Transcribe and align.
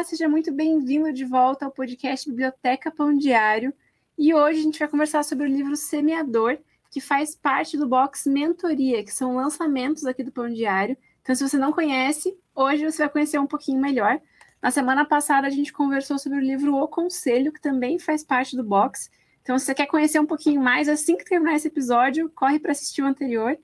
Olá, 0.00 0.08
seja 0.08 0.30
muito 0.30 0.50
bem-vindo 0.50 1.12
de 1.12 1.26
volta 1.26 1.66
ao 1.66 1.70
podcast 1.70 2.26
Biblioteca 2.26 2.90
Pão 2.90 3.14
Diário. 3.14 3.70
E 4.16 4.32
hoje 4.32 4.60
a 4.60 4.62
gente 4.62 4.78
vai 4.78 4.88
conversar 4.88 5.22
sobre 5.22 5.44
o 5.44 5.50
livro 5.50 5.76
Semeador, 5.76 6.56
que 6.90 7.02
faz 7.02 7.36
parte 7.36 7.76
do 7.76 7.86
box 7.86 8.24
Mentoria, 8.26 9.04
que 9.04 9.12
são 9.12 9.36
lançamentos 9.36 10.06
aqui 10.06 10.24
do 10.24 10.32
Pão 10.32 10.48
Diário. 10.48 10.96
Então, 11.20 11.34
se 11.34 11.46
você 11.46 11.58
não 11.58 11.70
conhece, 11.70 12.34
hoje 12.54 12.82
você 12.82 13.02
vai 13.02 13.10
conhecer 13.10 13.38
um 13.38 13.46
pouquinho 13.46 13.78
melhor. 13.78 14.18
Na 14.62 14.70
semana 14.70 15.04
passada 15.04 15.46
a 15.46 15.50
gente 15.50 15.70
conversou 15.70 16.18
sobre 16.18 16.38
o 16.38 16.42
livro 16.42 16.74
O 16.76 16.88
Conselho, 16.88 17.52
que 17.52 17.60
também 17.60 17.98
faz 17.98 18.24
parte 18.24 18.56
do 18.56 18.64
box. 18.64 19.10
Então, 19.42 19.58
se 19.58 19.66
você 19.66 19.74
quer 19.74 19.86
conhecer 19.86 20.18
um 20.18 20.24
pouquinho 20.26 20.62
mais, 20.62 20.88
assim 20.88 21.14
que 21.14 21.26
terminar 21.26 21.56
esse 21.56 21.68
episódio, 21.68 22.32
corre 22.34 22.58
para 22.58 22.72
assistir 22.72 23.02
o 23.02 23.06
anterior. 23.06 23.54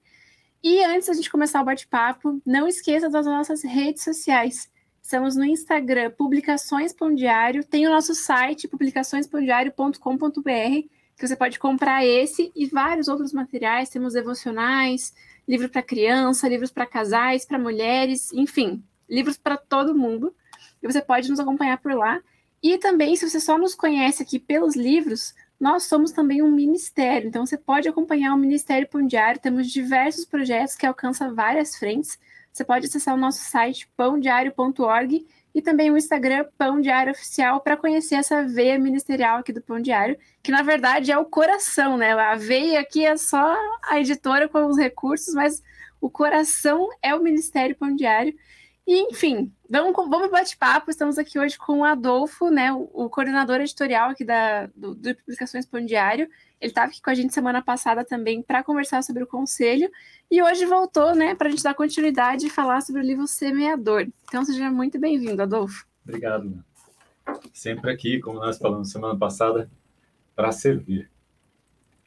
E 0.62 0.84
antes 0.84 1.08
da 1.08 1.14
gente 1.14 1.30
começar 1.30 1.62
o 1.62 1.64
bate-papo, 1.64 2.42
não 2.44 2.68
esqueça 2.68 3.08
das 3.08 3.24
nossas 3.24 3.62
redes 3.62 4.04
sociais. 4.04 4.70
Estamos 5.06 5.36
no 5.36 5.44
Instagram, 5.44 6.10
Publicações 6.10 6.92
Pão 6.92 7.14
Diário. 7.14 7.62
Tem 7.62 7.86
o 7.86 7.90
nosso 7.90 8.12
site, 8.12 8.66
publicaçõespãodiário.com.br, 8.66 10.88
que 11.16 11.28
você 11.28 11.36
pode 11.36 11.60
comprar 11.60 12.04
esse 12.04 12.50
e 12.56 12.66
vários 12.66 13.06
outros 13.06 13.32
materiais. 13.32 13.88
Temos 13.88 14.14
devocionais, 14.14 15.14
livro 15.46 15.68
para 15.68 15.80
criança, 15.80 16.48
livros 16.48 16.72
para 16.72 16.86
casais, 16.86 17.44
para 17.44 17.56
mulheres, 17.56 18.32
enfim, 18.32 18.82
livros 19.08 19.38
para 19.38 19.56
todo 19.56 19.94
mundo. 19.94 20.34
E 20.82 20.88
você 20.88 21.00
pode 21.00 21.30
nos 21.30 21.38
acompanhar 21.38 21.78
por 21.78 21.94
lá. 21.94 22.20
E 22.60 22.76
também, 22.76 23.14
se 23.14 23.30
você 23.30 23.38
só 23.38 23.56
nos 23.56 23.76
conhece 23.76 24.24
aqui 24.24 24.40
pelos 24.40 24.74
livros, 24.74 25.36
nós 25.60 25.84
somos 25.84 26.10
também 26.10 26.42
um 26.42 26.50
ministério, 26.50 27.28
então 27.28 27.46
você 27.46 27.56
pode 27.56 27.88
acompanhar 27.88 28.34
o 28.34 28.36
Ministério 28.36 28.88
Pão 28.88 29.06
Diário, 29.06 29.40
temos 29.40 29.70
diversos 29.70 30.24
projetos 30.24 30.74
que 30.74 30.84
alcançam 30.84 31.32
várias 31.32 31.76
frentes. 31.76 32.18
Você 32.56 32.64
pode 32.64 32.86
acessar 32.86 33.14
o 33.14 33.18
nosso 33.18 33.44
site 33.50 33.86
pãodiário.org 33.98 35.26
e 35.54 35.60
também 35.60 35.90
o 35.90 35.96
Instagram 35.98 36.46
Pão 36.56 36.80
Diário 36.80 37.12
Oficial 37.12 37.60
para 37.60 37.76
conhecer 37.76 38.14
essa 38.14 38.48
veia 38.48 38.78
ministerial 38.78 39.40
aqui 39.40 39.52
do 39.52 39.60
Pão 39.60 39.78
Diário, 39.78 40.16
que 40.42 40.50
na 40.50 40.62
verdade 40.62 41.12
é 41.12 41.18
o 41.18 41.26
coração, 41.26 41.98
né? 41.98 42.12
A 42.14 42.34
veia 42.34 42.80
aqui 42.80 43.04
é 43.04 43.14
só 43.18 43.54
a 43.82 44.00
editora 44.00 44.48
com 44.48 44.64
os 44.68 44.78
recursos, 44.78 45.34
mas 45.34 45.62
o 46.00 46.08
coração 46.08 46.88
é 47.02 47.14
o 47.14 47.22
Ministério 47.22 47.76
Pão 47.76 47.94
Diário. 47.94 48.34
E, 48.86 49.02
enfim, 49.10 49.52
vamos, 49.68 49.94
vamos 50.08 50.30
bate-papo. 50.30 50.90
Estamos 50.90 51.18
aqui 51.18 51.38
hoje 51.38 51.58
com 51.58 51.80
o 51.80 51.84
Adolfo, 51.84 52.48
né, 52.48 52.72
o, 52.72 52.88
o 52.90 53.10
coordenador 53.10 53.60
editorial 53.60 54.08
aqui 54.08 54.24
da, 54.24 54.64
do, 54.74 54.94
do 54.94 55.14
Publicações 55.14 55.66
Pão 55.66 55.84
Diário. 55.84 56.26
Ele 56.60 56.70
estava 56.70 56.88
aqui 56.88 57.02
com 57.02 57.10
a 57.10 57.14
gente 57.14 57.34
semana 57.34 57.62
passada 57.62 58.04
também 58.04 58.42
para 58.42 58.62
conversar 58.62 59.02
sobre 59.02 59.22
o 59.22 59.26
conselho. 59.26 59.90
E 60.30 60.42
hoje 60.42 60.64
voltou, 60.64 61.14
né, 61.14 61.34
para 61.34 61.48
a 61.48 61.50
gente 61.50 61.62
dar 61.62 61.74
continuidade 61.74 62.46
e 62.46 62.50
falar 62.50 62.80
sobre 62.80 63.00
o 63.00 63.04
livro 63.04 63.26
Semeador. 63.26 64.08
Então, 64.24 64.44
seja 64.44 64.70
muito 64.70 64.98
bem-vindo, 64.98 65.42
Adolfo. 65.42 65.86
Obrigado. 66.04 66.64
Sempre 67.52 67.90
aqui, 67.90 68.20
como 68.20 68.38
nós 68.38 68.58
falamos 68.58 68.90
semana 68.90 69.16
passada, 69.16 69.70
para 70.34 70.52
servir. 70.52 71.10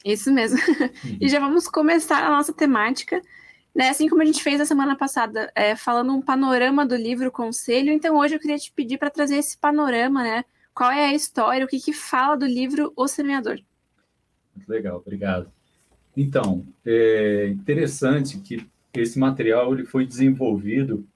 Isso 0.04 0.32
mesmo. 0.32 0.60
Uhum. 1.04 1.18
E 1.22 1.30
já 1.30 1.40
vamos 1.40 1.68
começar 1.68 2.26
a 2.26 2.30
nossa 2.30 2.52
temática 2.52 3.22
né? 3.74 3.90
Assim 3.90 4.08
como 4.08 4.22
a 4.22 4.26
gente 4.26 4.44
fez 4.44 4.60
a 4.60 4.66
semana 4.66 4.96
passada, 4.96 5.52
é, 5.56 5.76
falando 5.76 6.14
um 6.14 6.22
panorama 6.22 6.86
do 6.86 6.96
livro 6.96 7.32
Conselho, 7.32 7.92
então 7.92 8.18
hoje 8.18 8.36
eu 8.36 8.40
queria 8.40 8.58
te 8.58 8.72
pedir 8.72 8.98
para 8.98 9.10
trazer 9.10 9.38
esse 9.38 9.58
panorama, 9.58 10.24
né? 10.24 10.44
Qual 10.74 10.92
é 10.92 11.06
a 11.06 11.14
história, 11.14 11.66
o 11.66 11.68
que, 11.68 11.80
que 11.80 11.94
fala 11.94 12.36
do 12.36 12.46
livro 12.46 12.92
O 12.96 13.08
Semeador? 13.08 13.60
Muito 14.60 14.68
legal, 14.68 14.98
obrigado. 14.98 15.50
Então, 16.16 16.66
é 16.86 17.48
interessante 17.48 18.40
que 18.40 18.68
esse 18.94 19.18
material 19.18 19.74
ele 19.74 19.86
foi 19.86 20.06
desenvolvido 20.06 21.08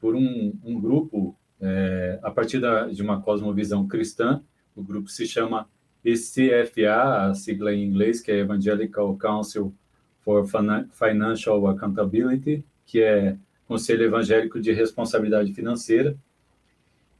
por 0.00 0.16
um, 0.16 0.52
um 0.64 0.80
grupo 0.80 1.36
é, 1.60 2.18
a 2.20 2.30
partir 2.32 2.58
da, 2.58 2.88
de 2.88 3.00
uma 3.00 3.20
cosmovisão 3.20 3.86
cristã. 3.86 4.42
O 4.74 4.82
grupo 4.82 5.08
se 5.08 5.24
chama 5.24 5.68
ECFA, 6.04 7.28
a 7.28 7.34
sigla 7.34 7.72
em 7.72 7.84
inglês, 7.84 8.20
que 8.20 8.32
é 8.32 8.38
Evangelical 8.38 9.16
Council 9.16 9.72
for 10.22 10.44
Financial 10.92 11.66
Accountability, 11.68 12.64
que 12.84 13.00
é 13.00 13.36
Conselho 13.68 14.04
Evangélico 14.04 14.60
de 14.60 14.72
Responsabilidade 14.72 15.52
Financeira, 15.54 16.16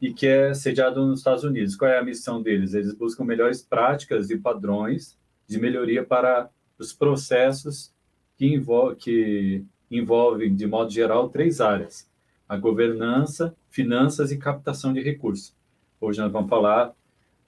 e 0.01 0.13
que 0.13 0.27
é 0.27 0.53
sediado 0.53 1.07
nos 1.07 1.21
Estados 1.21 1.45
Unidos. 1.45 1.77
Qual 1.77 1.89
é 1.89 1.99
a 1.99 2.05
missão 2.05 2.43
deles? 2.43 2.75
Eles 2.75 2.93
buscam 2.93 3.25
melhores 3.25 3.63
práticas 3.63 4.31
e 4.31 4.39
padrões 4.39 5.20
de 5.51 5.59
melhoria 5.59 6.05
para 6.05 6.49
os 6.79 6.93
processos 6.93 7.93
que, 8.39 8.47
envol 8.47 8.95
que 8.95 9.65
envolvem, 9.91 10.55
de 10.55 10.65
modo 10.65 10.93
geral, 10.93 11.29
três 11.29 11.61
áreas: 11.61 12.09
a 12.49 12.57
governança, 12.57 13.53
finanças 13.69 14.31
e 14.31 14.39
captação 14.39 14.93
de 14.93 15.01
recursos. 15.03 15.53
Hoje 16.01 16.21
nós 16.21 16.31
vamos 16.31 16.49
falar, 16.49 16.95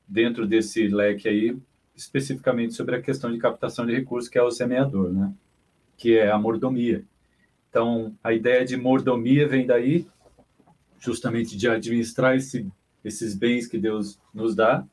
dentro 0.07 0.49
desse 0.49 0.89
leque 0.89 1.29
aí, 1.29 1.57
especificamente 1.95 2.75
sobre 2.75 2.97
a 2.97 3.01
questão 3.01 3.31
de 3.31 3.39
captação 3.39 3.87
de 3.87 3.95
recursos, 3.95 4.29
que 4.29 4.37
é 4.37 4.43
o 4.43 4.51
semeador, 4.51 5.13
né? 5.13 5.33
que 5.97 6.19
é 6.19 6.29
a 6.29 6.37
mordomia. 6.37 7.05
Então, 7.71 8.13
a 8.23 8.33
ideia 8.33 8.65
de 8.65 8.77
mordomia 8.77 9.47
vem 9.47 9.65
daí, 9.65 10.09
justamente 10.99 11.57
de 11.57 11.69
administrar 11.69 12.37
esse, 12.37 12.67
esses 13.05 13.33
bens 13.37 13.69
que 13.69 13.79
Deus 13.79 14.19
nos 14.35 14.57
dá. 14.57 14.85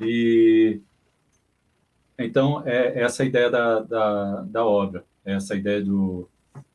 E 0.00 0.80
então, 2.18 2.62
é 2.66 3.00
essa 3.00 3.24
ideia 3.24 3.48
da, 3.48 3.80
da, 3.80 4.42
da 4.42 4.66
obra, 4.66 5.04
essa 5.24 5.54
ideia 5.54 5.82
do, 5.82 6.28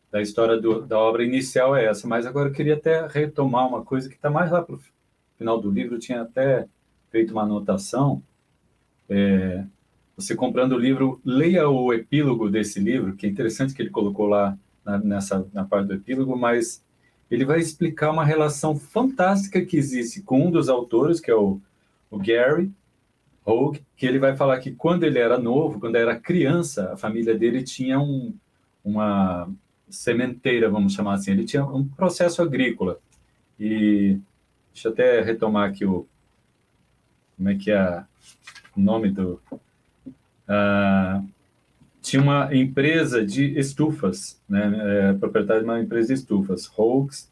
da 0.09 0.21
história 0.21 0.59
do, 0.59 0.81
da 0.83 0.97
obra 0.97 1.23
inicial 1.23 1.75
é 1.75 1.85
essa. 1.85 2.07
Mas 2.07 2.25
agora 2.25 2.49
eu 2.49 2.53
queria 2.53 2.75
até 2.75 3.05
retomar 3.07 3.67
uma 3.67 3.83
coisa 3.83 4.07
que 4.07 4.15
está 4.15 4.29
mais 4.29 4.51
lá 4.51 4.61
para 4.61 4.75
o 4.75 4.79
final 5.37 5.59
do 5.59 5.69
livro, 5.69 5.95
eu 5.95 5.99
tinha 5.99 6.21
até 6.21 6.67
feito 7.11 7.31
uma 7.31 7.43
anotação. 7.43 8.23
É, 9.09 9.65
você 10.15 10.35
comprando 10.35 10.73
o 10.73 10.79
livro, 10.79 11.19
leia 11.25 11.67
o 11.67 11.91
epílogo 11.91 12.49
desse 12.49 12.79
livro, 12.79 13.15
que 13.15 13.25
é 13.25 13.29
interessante 13.29 13.73
que 13.73 13.81
ele 13.81 13.89
colocou 13.89 14.27
lá 14.27 14.57
na, 14.85 14.97
nessa 14.99 15.45
na 15.51 15.65
parte 15.65 15.87
do 15.87 15.95
epílogo, 15.95 16.37
mas 16.37 16.83
ele 17.29 17.43
vai 17.43 17.59
explicar 17.59 18.11
uma 18.11 18.23
relação 18.23 18.77
fantástica 18.77 19.65
que 19.65 19.75
existe 19.75 20.21
com 20.21 20.47
um 20.47 20.51
dos 20.51 20.69
autores, 20.69 21.19
que 21.19 21.31
é 21.31 21.35
o, 21.35 21.59
o 22.09 22.17
Gary 22.17 22.71
Hogue, 23.45 23.83
que 23.95 24.05
ele 24.05 24.19
vai 24.19 24.35
falar 24.35 24.59
que 24.59 24.71
quando 24.71 25.03
ele 25.03 25.19
era 25.19 25.37
novo, 25.37 25.79
quando 25.79 25.95
era 25.95 26.19
criança, 26.19 26.93
a 26.93 26.97
família 26.97 27.35
dele 27.35 27.63
tinha 27.63 27.99
um, 27.99 28.33
uma 28.83 29.49
sementeira, 29.89 30.69
vamos 30.69 30.93
chamar 30.93 31.15
assim, 31.15 31.31
ele 31.31 31.45
tinha 31.45 31.65
um 31.65 31.87
processo 31.87 32.41
agrícola. 32.41 32.99
E 33.59 34.17
deixa 34.73 34.87
eu 34.87 34.91
até 34.93 35.21
retomar 35.21 35.69
aqui 35.69 35.85
o 35.85 36.07
como 37.37 37.49
é 37.49 37.55
que 37.55 37.71
é 37.71 38.03
o 38.75 38.79
nome 38.79 39.11
do 39.11 39.41
ah, 40.47 41.21
tinha 42.01 42.21
uma 42.21 42.53
empresa 42.53 43.25
de 43.25 43.57
estufas, 43.57 44.41
né, 44.47 45.09
é, 45.09 45.13
proprietário 45.13 45.63
de 45.63 45.69
uma 45.69 45.79
empresa 45.79 46.09
de 46.09 46.19
estufas, 46.19 46.69
Hoax, 46.77 47.31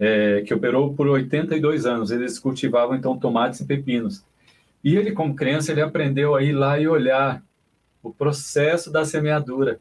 é, 0.00 0.42
que 0.42 0.52
operou 0.52 0.92
por 0.94 1.06
82 1.06 1.86
anos. 1.86 2.10
Eles 2.10 2.38
cultivavam 2.38 2.96
então 2.96 3.16
tomates 3.16 3.60
e 3.60 3.64
pepinos. 3.64 4.24
E 4.84 4.96
ele, 4.96 5.12
como 5.12 5.34
criança, 5.34 5.72
ele 5.72 5.80
aprendeu 5.80 6.34
a 6.34 6.42
ir 6.42 6.52
lá 6.52 6.78
e 6.78 6.86
olhar 6.86 7.42
o 8.02 8.12
processo 8.12 8.92
da 8.92 9.02
semeadura. 9.04 9.80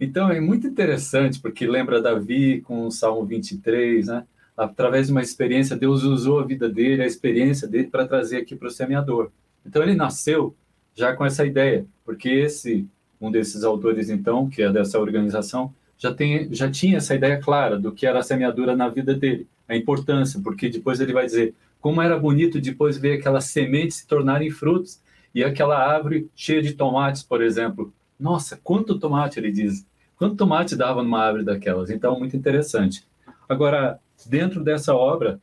Então 0.00 0.28
é 0.28 0.40
muito 0.40 0.66
interessante, 0.66 1.38
porque 1.40 1.64
lembra 1.64 2.02
Davi 2.02 2.60
com 2.62 2.86
o 2.86 2.90
Salmo 2.90 3.24
23, 3.24 4.08
né? 4.08 4.26
Através 4.56 5.06
de 5.06 5.12
uma 5.12 5.22
experiência, 5.22 5.76
Deus 5.76 6.02
usou 6.02 6.40
a 6.40 6.44
vida 6.44 6.68
dele, 6.68 7.02
a 7.02 7.06
experiência 7.06 7.68
dele, 7.68 7.86
para 7.86 8.06
trazer 8.06 8.38
aqui 8.38 8.56
para 8.56 8.66
o 8.66 8.70
semeador. 8.70 9.30
Então 9.64 9.80
ele 9.80 9.94
nasceu 9.94 10.56
já 10.92 11.14
com 11.14 11.24
essa 11.24 11.46
ideia, 11.46 11.86
porque 12.04 12.28
esse 12.28 12.84
um 13.20 13.30
desses 13.30 13.62
autores 13.62 14.10
então, 14.10 14.50
que 14.50 14.60
é 14.62 14.72
dessa 14.72 14.98
organização, 14.98 15.72
já 15.96 16.12
tem 16.12 16.52
já 16.52 16.68
tinha 16.68 16.96
essa 16.96 17.14
ideia 17.14 17.40
clara 17.40 17.78
do 17.78 17.92
que 17.92 18.04
era 18.04 18.18
a 18.18 18.22
semeadura 18.24 18.74
na 18.74 18.88
vida 18.88 19.14
dele, 19.14 19.46
a 19.68 19.76
importância, 19.76 20.40
porque 20.42 20.68
depois 20.68 21.00
ele 21.00 21.12
vai 21.12 21.26
dizer 21.26 21.54
como 21.82 22.00
era 22.00 22.16
bonito 22.16 22.60
depois 22.60 22.96
ver 22.96 23.18
aquelas 23.18 23.46
sementes 23.46 23.98
se 23.98 24.06
tornarem 24.06 24.48
frutos 24.50 25.02
e 25.34 25.42
aquela 25.42 25.76
árvore 25.76 26.30
cheia 26.34 26.62
de 26.62 26.74
tomates, 26.74 27.24
por 27.24 27.42
exemplo. 27.42 27.92
Nossa, 28.18 28.58
quanto 28.62 29.00
tomate 29.00 29.40
ele 29.40 29.50
diz. 29.50 29.84
Quanto 30.16 30.36
tomate 30.36 30.76
dava 30.76 31.02
numa 31.02 31.18
árvore 31.18 31.44
daquelas? 31.44 31.90
Então, 31.90 32.16
muito 32.16 32.36
interessante. 32.36 33.04
Agora, 33.48 33.98
dentro 34.24 34.62
dessa 34.62 34.94
obra, 34.94 35.40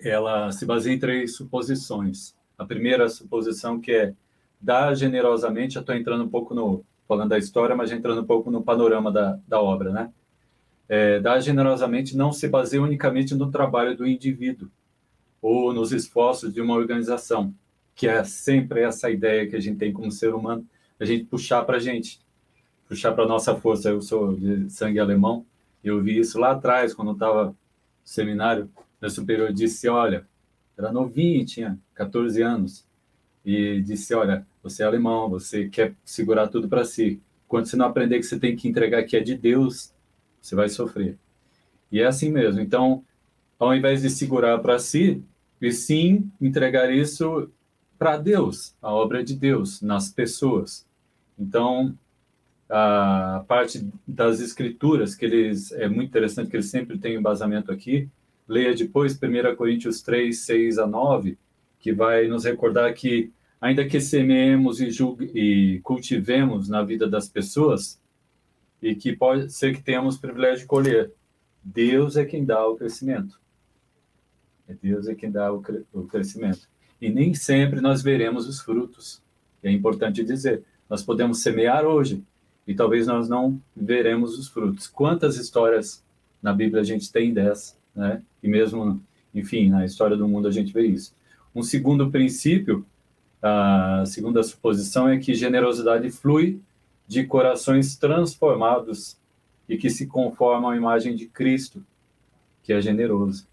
ela 0.00 0.50
se 0.52 0.64
baseia 0.64 0.94
em 0.94 0.98
três 0.98 1.36
suposições. 1.36 2.34
A 2.56 2.64
primeira 2.64 3.06
suposição 3.06 3.78
que 3.78 3.92
é 3.92 4.14
dá 4.58 4.94
generosamente, 4.94 5.74
já 5.74 5.80
estou 5.80 5.94
entrando 5.94 6.24
um 6.24 6.30
pouco 6.30 6.54
no, 6.54 6.82
falando 7.06 7.28
da 7.28 7.38
história, 7.38 7.76
mas 7.76 7.90
já 7.90 7.96
entrando 7.96 8.22
um 8.22 8.26
pouco 8.26 8.50
no 8.50 8.62
panorama 8.62 9.12
da, 9.12 9.38
da 9.46 9.60
obra, 9.60 9.92
né? 9.92 10.10
É, 10.88 11.20
dá 11.20 11.38
generosamente 11.40 12.16
não 12.16 12.32
se 12.32 12.48
baseia 12.48 12.80
unicamente 12.82 13.34
no 13.34 13.50
trabalho 13.50 13.94
do 13.94 14.06
indivíduo 14.06 14.70
ou 15.40 15.72
nos 15.72 15.92
esforços 15.92 16.52
de 16.52 16.60
uma 16.60 16.74
organização, 16.74 17.54
que 17.94 18.06
é 18.06 18.22
sempre 18.24 18.82
essa 18.82 19.10
ideia 19.10 19.46
que 19.48 19.56
a 19.56 19.60
gente 19.60 19.78
tem 19.78 19.92
como 19.92 20.10
ser 20.10 20.34
humano, 20.34 20.66
a 20.98 21.04
gente 21.04 21.24
puxar 21.24 21.64
para 21.64 21.76
a 21.76 21.80
gente, 21.80 22.20
puxar 22.88 23.12
para 23.12 23.26
nossa 23.26 23.54
força. 23.54 23.90
Eu 23.90 24.00
sou 24.00 24.34
de 24.34 24.70
sangue 24.70 24.98
alemão, 24.98 25.44
eu 25.82 26.02
vi 26.02 26.18
isso 26.18 26.38
lá 26.38 26.52
atrás, 26.52 26.92
quando 26.92 27.12
estava 27.12 27.46
no 27.46 27.56
seminário, 28.04 28.70
meu 29.00 29.10
superior 29.10 29.52
disse, 29.52 29.88
olha, 29.88 30.26
era 30.76 30.92
novinho, 30.92 31.44
tinha 31.44 31.78
14 31.94 32.42
anos, 32.42 32.86
e 33.44 33.80
disse, 33.80 34.12
olha, 34.14 34.46
você 34.62 34.82
é 34.82 34.86
alemão, 34.86 35.30
você 35.30 35.68
quer 35.68 35.94
segurar 36.04 36.48
tudo 36.48 36.68
para 36.68 36.84
si. 36.84 37.20
Quando 37.46 37.66
você 37.66 37.76
não 37.76 37.86
aprender 37.86 38.18
que 38.18 38.24
você 38.24 38.38
tem 38.38 38.56
que 38.56 38.68
entregar 38.68 39.04
que 39.04 39.16
é 39.16 39.20
de 39.20 39.36
Deus, 39.36 39.94
você 40.42 40.56
vai 40.56 40.68
sofrer. 40.68 41.16
E 41.92 42.00
é 42.00 42.06
assim 42.06 42.30
mesmo. 42.30 42.60
Então, 42.60 43.04
ao 43.58 43.74
invés 43.74 44.02
de 44.02 44.10
segurar 44.10 44.58
para 44.58 44.78
si, 44.78 45.22
e 45.60 45.72
sim 45.72 46.30
entregar 46.40 46.92
isso 46.92 47.50
para 47.98 48.18
Deus, 48.18 48.74
a 48.82 48.92
obra 48.92 49.24
de 49.24 49.34
Deus 49.34 49.80
nas 49.80 50.10
pessoas. 50.10 50.86
Então, 51.38 51.96
a 52.68 53.44
parte 53.46 53.88
das 54.06 54.40
escrituras, 54.40 55.14
que 55.14 55.24
eles 55.24 55.72
é 55.72 55.88
muito 55.88 56.08
interessante 56.08 56.50
que 56.50 56.56
eles 56.56 56.70
sempre 56.70 56.98
têm 56.98 57.16
embasamento 57.16 57.72
aqui. 57.72 58.08
Leia 58.48 58.74
depois 58.74 59.18
1 59.20 59.56
Coríntios 59.56 60.02
3, 60.02 60.38
6 60.38 60.78
a 60.78 60.86
9, 60.86 61.38
que 61.78 61.92
vai 61.92 62.28
nos 62.28 62.44
recordar 62.44 62.92
que 62.94 63.32
ainda 63.60 63.86
que 63.86 64.00
semeemos 64.00 64.80
e, 64.80 64.90
julgue, 64.90 65.30
e 65.34 65.80
cultivemos 65.80 66.68
na 66.68 66.82
vida 66.82 67.08
das 67.08 67.28
pessoas, 67.28 68.00
e 68.82 68.94
que 68.94 69.16
pode 69.16 69.50
ser 69.52 69.74
que 69.74 69.82
tenhamos 69.82 70.18
privilégio 70.18 70.60
de 70.60 70.66
colher, 70.66 71.12
Deus 71.62 72.16
é 72.16 72.24
quem 72.24 72.44
dá 72.44 72.66
o 72.66 72.76
crescimento. 72.76 73.40
É 74.68 74.74
Deus 74.74 75.06
é 75.06 75.14
quem 75.14 75.30
dá 75.30 75.52
o, 75.52 75.62
o 75.92 76.02
crescimento. 76.04 76.68
E 77.00 77.10
nem 77.10 77.34
sempre 77.34 77.80
nós 77.80 78.02
veremos 78.02 78.48
os 78.48 78.60
frutos. 78.60 79.22
É 79.62 79.70
importante 79.70 80.24
dizer, 80.24 80.62
nós 80.88 81.02
podemos 81.02 81.42
semear 81.42 81.84
hoje 81.84 82.22
e 82.66 82.74
talvez 82.74 83.06
nós 83.06 83.28
não 83.28 83.60
veremos 83.76 84.38
os 84.38 84.48
frutos. 84.48 84.86
Quantas 84.86 85.36
histórias 85.36 86.02
na 86.42 86.52
Bíblia 86.52 86.80
a 86.80 86.84
gente 86.84 87.10
tem 87.10 87.32
dessa, 87.32 87.74
né? 87.94 88.22
E 88.42 88.48
mesmo, 88.48 89.00
enfim, 89.34 89.68
na 89.68 89.84
história 89.84 90.16
do 90.16 90.28
mundo 90.28 90.48
a 90.48 90.52
gente 90.52 90.72
vê 90.72 90.86
isso. 90.86 91.14
Um 91.54 91.62
segundo 91.62 92.10
princípio, 92.10 92.84
a 93.42 94.04
segunda 94.06 94.42
suposição 94.42 95.08
é 95.08 95.18
que 95.18 95.34
generosidade 95.34 96.10
flui 96.10 96.60
de 97.06 97.24
corações 97.24 97.96
transformados 97.96 99.16
e 99.68 99.76
que 99.76 99.90
se 99.90 100.06
conformam 100.06 100.70
à 100.70 100.76
imagem 100.76 101.14
de 101.14 101.26
Cristo, 101.26 101.84
que 102.62 102.72
é 102.72 102.80
generoso. 102.80 103.46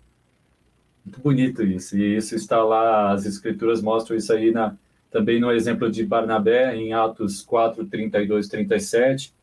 Muito 1.06 1.20
bonito 1.22 1.64
isso. 1.64 1.98
E 1.98 2.18
isso 2.18 2.36
está 2.36 2.64
lá, 2.64 3.12
as 3.12 3.26
escrituras 3.26 3.82
mostram 3.82 4.16
isso 4.16 4.32
aí 4.32 4.52
na, 4.52 4.76
também 5.12 5.40
no 5.40 5.52
exemplo 5.52 5.92
de 5.92 6.06
Barnabé, 6.06 6.76
em 6.76 6.94
Atos 6.94 7.42
4, 7.42 7.86
32, 7.86 8.48
37, 8.48 9.34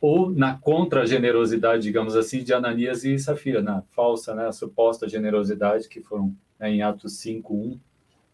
ou 0.00 0.30
na 0.30 0.56
contra-generosidade, 0.56 1.82
digamos 1.82 2.16
assim, 2.16 2.42
de 2.42 2.52
Ananias 2.52 3.04
e 3.04 3.18
Safira, 3.18 3.62
na 3.62 3.82
falsa, 3.94 4.34
né, 4.34 4.50
suposta 4.52 5.08
generosidade, 5.08 5.88
que 5.88 6.00
foram 6.00 6.34
né, 6.58 6.70
em 6.70 6.82
Atos 6.82 7.18
5, 7.18 7.54
1 7.54 7.80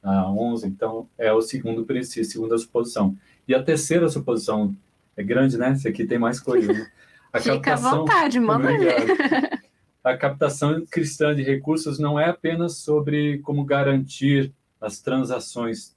a 0.02 0.30
11. 0.30 0.66
Então, 0.66 1.08
é 1.18 1.32
o 1.32 1.40
segundo 1.40 1.84
princípio, 1.84 2.24
segunda 2.24 2.56
suposição. 2.58 3.16
E 3.46 3.54
a 3.54 3.62
terceira 3.62 4.08
suposição 4.08 4.74
é 5.16 5.22
grande, 5.22 5.58
né? 5.58 5.72
Esse 5.72 5.88
aqui 5.88 6.04
tem 6.04 6.18
mais 6.18 6.40
coisa. 6.40 6.72
Né? 6.72 6.86
A 7.32 7.40
Fica 7.40 7.60
captação, 7.60 7.90
à 7.90 7.96
vontade, 7.96 8.40
manda 8.40 8.68
ver 8.78 9.61
a 10.02 10.16
captação 10.16 10.84
cristã 10.86 11.34
de 11.34 11.42
recursos 11.42 11.98
não 11.98 12.18
é 12.18 12.28
apenas 12.28 12.78
sobre 12.78 13.38
como 13.38 13.64
garantir 13.64 14.52
as 14.80 15.00
transações 15.00 15.96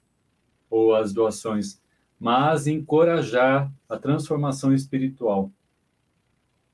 ou 0.70 0.94
as 0.94 1.12
doações, 1.12 1.80
mas 2.18 2.66
encorajar 2.66 3.70
a 3.88 3.98
transformação 3.98 4.72
espiritual. 4.72 5.50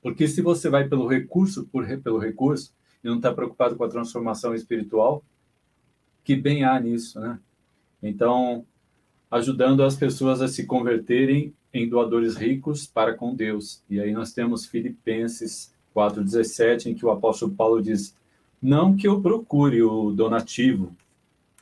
Porque 0.01 0.27
se 0.27 0.41
você 0.41 0.69
vai 0.69 0.87
pelo 0.87 1.07
recurso, 1.07 1.65
por, 1.71 1.85
pelo 2.01 2.19
recurso, 2.19 2.73
e 3.03 3.07
não 3.07 3.17
está 3.17 3.33
preocupado 3.33 3.75
com 3.75 3.83
a 3.83 3.89
transformação 3.89 4.53
espiritual, 4.53 5.23
que 6.23 6.35
bem 6.35 6.63
há 6.63 6.79
nisso, 6.79 7.19
né? 7.19 7.39
Então, 8.01 8.65
ajudando 9.31 9.83
as 9.83 9.95
pessoas 9.95 10.41
a 10.41 10.47
se 10.47 10.65
converterem 10.65 11.53
em 11.73 11.89
doadores 11.89 12.35
ricos 12.35 12.85
para 12.85 13.13
com 13.13 13.33
Deus. 13.33 13.83
E 13.89 13.99
aí 13.99 14.11
nós 14.11 14.31
temos 14.31 14.65
Filipenses 14.65 15.72
4,17, 15.95 16.87
em 16.87 16.95
que 16.95 17.05
o 17.05 17.11
apóstolo 17.11 17.53
Paulo 17.53 17.81
diz: 17.81 18.15
Não 18.61 18.95
que 18.95 19.07
eu 19.07 19.21
procure 19.21 19.81
o 19.81 20.11
donativo, 20.11 20.95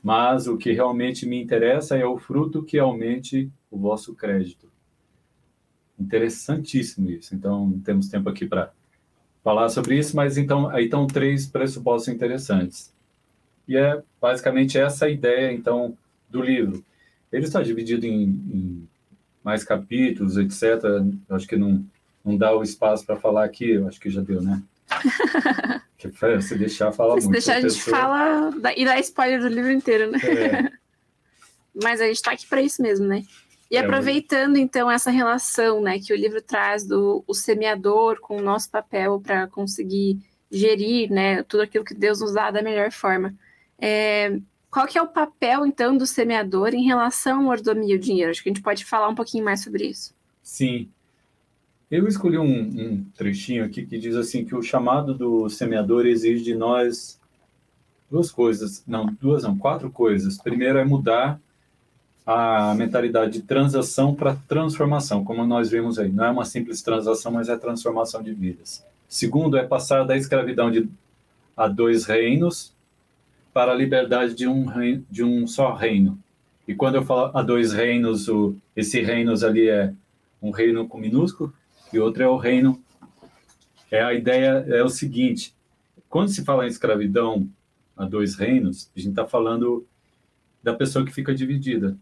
mas 0.03 0.47
o 0.47 0.57
que 0.57 0.71
realmente 0.71 1.25
me 1.25 1.41
interessa 1.41 1.97
é 1.97 2.05
o 2.05 2.17
fruto 2.17 2.63
que 2.63 2.79
aumente 2.79 3.51
o 3.69 3.77
vosso 3.77 4.15
crédito. 4.15 4.69
Interessantíssimo 5.99 7.09
isso. 7.09 7.35
Então, 7.35 7.79
temos 7.83 8.07
tempo 8.07 8.27
aqui 8.29 8.47
para 8.47 8.71
falar 9.43 9.69
sobre 9.69 9.97
isso, 9.97 10.15
mas 10.15 10.37
então 10.37 10.69
aí 10.69 10.85
estão 10.85 11.05
três 11.05 11.45
pressupostos 11.45 12.13
interessantes. 12.13 12.93
E 13.67 13.77
é 13.77 14.01
basicamente 14.19 14.77
essa 14.77 15.05
a 15.05 15.09
ideia, 15.09 15.51
então, 15.51 15.97
do 16.29 16.41
livro. 16.41 16.83
Ele 17.31 17.45
está 17.45 17.61
dividido 17.61 18.05
em, 18.05 18.23
em 18.23 18.89
mais 19.43 19.63
capítulos, 19.63 20.37
etc. 20.37 20.83
Eu 21.29 21.35
acho 21.35 21.47
que 21.47 21.55
não 21.55 21.85
não 22.23 22.37
dá 22.37 22.55
o 22.55 22.63
espaço 22.63 23.05
para 23.05 23.15
falar 23.15 23.43
aqui, 23.45 23.71
eu 23.71 23.87
acho 23.87 23.99
que 23.99 24.09
já 24.09 24.21
deu, 24.21 24.41
né? 24.41 24.61
que 25.97 26.41
se 26.41 26.57
deixar 26.57 26.91
falar 26.91 27.13
muito. 27.13 27.25
Se 27.25 27.31
deixar 27.31 27.57
a, 27.57 27.61
gente 27.61 27.75
pessoa... 27.75 27.97
fala 27.97 28.51
e 28.75 28.85
dá 28.85 28.99
spoiler 28.99 29.39
do 29.39 29.47
livro 29.47 29.71
inteiro, 29.71 30.11
né? 30.11 30.19
É. 30.19 30.71
Mas 31.81 32.01
a 32.01 32.05
gente 32.05 32.15
está 32.15 32.31
aqui 32.31 32.45
para 32.47 32.61
isso 32.61 32.81
mesmo, 32.81 33.07
né? 33.07 33.23
E 33.69 33.77
é, 33.77 33.79
aproveitando 33.79 34.57
então 34.57 34.91
essa 34.91 35.09
relação, 35.09 35.81
né, 35.81 35.97
que 35.97 36.11
o 36.11 36.15
livro 36.15 36.41
traz 36.41 36.85
do 36.85 37.23
o 37.25 37.33
semeador 37.33 38.19
com 38.19 38.35
o 38.35 38.41
nosso 38.41 38.69
papel 38.69 39.21
para 39.21 39.47
conseguir 39.47 40.19
gerir, 40.51 41.09
né, 41.09 41.41
tudo 41.43 41.63
aquilo 41.63 41.85
que 41.85 41.93
Deus 41.93 42.19
nos 42.19 42.33
dá 42.33 42.51
da 42.51 42.61
melhor 42.61 42.91
forma. 42.91 43.33
É, 43.79 44.37
qual 44.69 44.85
que 44.85 44.97
é 44.97 45.01
o 45.01 45.07
papel 45.07 45.65
então 45.65 45.95
do 45.95 46.05
semeador 46.05 46.73
em 46.73 46.83
relação 46.83 47.37
ao 47.37 47.43
mordomia 47.43 47.93
e 47.93 47.97
o 47.97 47.99
dinheiro? 47.99 48.31
Acho 48.31 48.43
que 48.43 48.49
a 48.49 48.53
gente 48.53 48.63
pode 48.63 48.83
falar 48.83 49.07
um 49.07 49.15
pouquinho 49.15 49.45
mais 49.45 49.63
sobre 49.63 49.85
isso. 49.85 50.13
Sim. 50.43 50.89
Eu 51.91 52.07
escolhi 52.07 52.37
um, 52.37 52.45
um, 52.45 53.05
trechinho 53.17 53.65
aqui 53.65 53.85
que 53.85 53.97
diz 53.97 54.15
assim 54.15 54.45
que 54.45 54.55
o 54.55 54.63
chamado 54.63 55.13
do 55.13 55.49
semeador 55.49 56.05
exige 56.05 56.41
de 56.41 56.55
nós 56.55 57.19
duas 58.09 58.31
coisas, 58.31 58.81
não, 58.87 59.07
duas 59.19 59.43
não, 59.43 59.57
quatro 59.57 59.91
coisas. 59.91 60.37
Primeiro 60.37 60.77
é 60.77 60.85
mudar 60.85 61.37
a 62.25 62.73
mentalidade 62.75 63.33
de 63.33 63.41
transação 63.41 64.15
para 64.15 64.37
transformação, 64.47 65.25
como 65.25 65.45
nós 65.45 65.69
vimos 65.69 65.99
aí. 65.99 66.09
Não 66.09 66.23
é 66.23 66.31
uma 66.31 66.45
simples 66.45 66.81
transação, 66.81 67.29
mas 67.29 67.49
é 67.49 67.57
transformação 67.57 68.23
de 68.23 68.33
vidas. 68.33 68.85
Segundo 69.09 69.57
é 69.57 69.67
passar 69.67 70.05
da 70.05 70.15
escravidão 70.15 70.71
de, 70.71 70.87
a 71.57 71.67
dois 71.67 72.05
reinos 72.05 72.73
para 73.53 73.73
a 73.73 73.75
liberdade 73.75 74.33
de 74.33 74.47
um, 74.47 74.63
reino, 74.63 75.05
de 75.11 75.25
um 75.25 75.45
só 75.45 75.73
reino. 75.73 76.17
E 76.65 76.73
quando 76.73 76.95
eu 76.95 77.03
falo 77.03 77.37
a 77.37 77.41
dois 77.41 77.73
reinos, 77.73 78.29
o, 78.29 78.55
esse 78.77 79.01
reinos 79.01 79.43
ali 79.43 79.67
é 79.67 79.93
um 80.41 80.51
reino 80.51 80.87
com 80.87 80.97
minúsculo 80.97 81.53
e 81.93 81.99
outro 81.99 82.23
é 82.23 82.27
o 82.27 82.37
reino. 82.37 82.81
É 83.89 84.01
a 84.01 84.13
ideia 84.13 84.65
é 84.67 84.83
o 84.83 84.89
seguinte: 84.89 85.55
quando 86.09 86.29
se 86.29 86.43
fala 86.43 86.65
em 86.65 86.69
escravidão 86.69 87.47
a 87.95 88.05
dois 88.05 88.35
reinos, 88.35 88.89
a 88.95 88.99
gente 88.99 89.11
está 89.11 89.27
falando 89.27 89.85
da 90.63 90.73
pessoa 90.73 91.05
que 91.05 91.11
fica 91.11 91.33
dividida. 91.33 91.97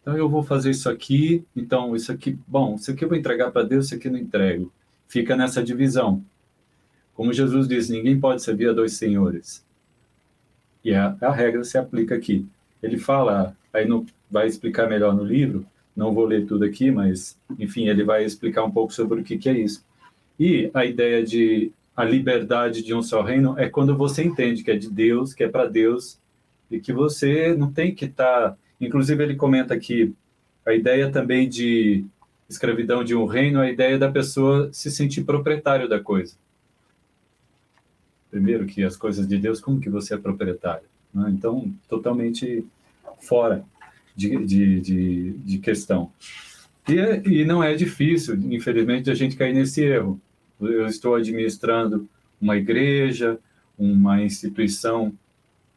Então 0.00 0.16
eu 0.16 0.28
vou 0.28 0.42
fazer 0.42 0.70
isso 0.70 0.88
aqui, 0.88 1.44
então 1.54 1.94
isso 1.94 2.10
aqui, 2.10 2.38
bom, 2.46 2.76
isso 2.76 2.90
aqui 2.90 3.04
eu 3.04 3.08
vou 3.08 3.18
entregar 3.18 3.50
para 3.50 3.62
Deus, 3.62 3.86
isso 3.86 3.94
aqui 3.94 4.08
eu 4.08 4.12
não 4.12 4.18
entrego. 4.18 4.72
Fica 5.06 5.36
nessa 5.36 5.62
divisão. 5.62 6.24
Como 7.14 7.32
Jesus 7.32 7.66
diz, 7.66 7.88
ninguém 7.88 8.18
pode 8.18 8.42
servir 8.42 8.70
a 8.70 8.72
dois 8.72 8.92
senhores. 8.94 9.66
E 10.84 10.94
a, 10.94 11.16
a 11.20 11.32
regra 11.32 11.64
se 11.64 11.76
aplica 11.76 12.14
aqui. 12.14 12.46
Ele 12.82 12.96
fala, 12.96 13.56
aí 13.72 13.86
no, 13.86 14.06
vai 14.30 14.46
explicar 14.46 14.88
melhor 14.88 15.14
no 15.14 15.24
livro, 15.24 15.66
não 15.98 16.14
vou 16.14 16.24
ler 16.24 16.46
tudo 16.46 16.64
aqui, 16.64 16.92
mas, 16.92 17.36
enfim, 17.58 17.88
ele 17.88 18.04
vai 18.04 18.24
explicar 18.24 18.62
um 18.62 18.70
pouco 18.70 18.94
sobre 18.94 19.20
o 19.20 19.24
que, 19.24 19.36
que 19.36 19.48
é 19.48 19.58
isso. 19.58 19.84
E 20.38 20.70
a 20.72 20.84
ideia 20.84 21.24
de 21.24 21.72
a 21.96 22.04
liberdade 22.04 22.84
de 22.84 22.94
um 22.94 23.02
só 23.02 23.20
reino 23.20 23.58
é 23.58 23.68
quando 23.68 23.96
você 23.96 24.22
entende 24.22 24.62
que 24.62 24.70
é 24.70 24.76
de 24.76 24.88
Deus, 24.88 25.34
que 25.34 25.42
é 25.42 25.48
para 25.48 25.66
Deus, 25.66 26.16
e 26.70 26.78
que 26.78 26.92
você 26.92 27.52
não 27.52 27.72
tem 27.72 27.92
que 27.92 28.04
estar. 28.04 28.50
Tá... 28.50 28.56
Inclusive, 28.80 29.24
ele 29.24 29.34
comenta 29.34 29.74
aqui 29.74 30.14
a 30.64 30.72
ideia 30.72 31.10
também 31.10 31.48
de 31.48 32.04
escravidão 32.48 33.02
de 33.02 33.16
um 33.16 33.26
reino, 33.26 33.58
a 33.58 33.68
ideia 33.68 33.98
da 33.98 34.08
pessoa 34.08 34.70
se 34.72 34.92
sentir 34.92 35.24
proprietário 35.24 35.88
da 35.88 35.98
coisa. 35.98 36.36
Primeiro, 38.30 38.66
que 38.66 38.84
as 38.84 38.96
coisas 38.96 39.26
de 39.26 39.36
Deus, 39.36 39.60
como 39.60 39.80
que 39.80 39.90
você 39.90 40.14
é 40.14 40.18
proprietário? 40.18 40.86
Né? 41.12 41.32
Então, 41.34 41.72
totalmente 41.88 42.64
fora 43.18 43.64
de, 44.18 44.44
de, 44.44 44.80
de, 44.80 45.30
de 45.30 45.58
questão. 45.58 46.10
E, 46.88 47.40
e 47.40 47.44
não 47.44 47.62
é 47.62 47.74
difícil, 47.74 48.34
infelizmente, 48.50 49.08
a 49.08 49.14
gente 49.14 49.36
cair 49.36 49.54
nesse 49.54 49.80
erro. 49.80 50.20
Eu 50.60 50.86
estou 50.86 51.14
administrando 51.14 52.08
uma 52.40 52.56
igreja, 52.56 53.38
uma 53.78 54.20
instituição 54.20 55.12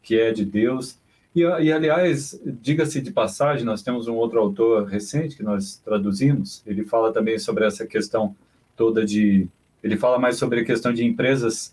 que 0.02 0.18
é 0.18 0.32
de 0.32 0.44
Deus. 0.44 0.98
E, 1.36 1.42
e 1.42 1.72
aliás, 1.72 2.40
diga-se 2.44 3.00
de 3.00 3.12
passagem, 3.12 3.64
nós 3.64 3.80
temos 3.80 4.08
um 4.08 4.14
outro 4.14 4.40
autor 4.40 4.86
recente 4.86 5.36
que 5.36 5.44
nós 5.44 5.80
traduzimos. 5.84 6.64
Ele 6.66 6.84
fala 6.84 7.12
também 7.12 7.38
sobre 7.38 7.64
essa 7.64 7.86
questão 7.86 8.34
toda 8.76 9.04
de. 9.04 9.46
Ele 9.84 9.96
fala 9.96 10.18
mais 10.18 10.36
sobre 10.36 10.60
a 10.60 10.64
questão 10.64 10.92
de 10.92 11.04
empresas 11.04 11.72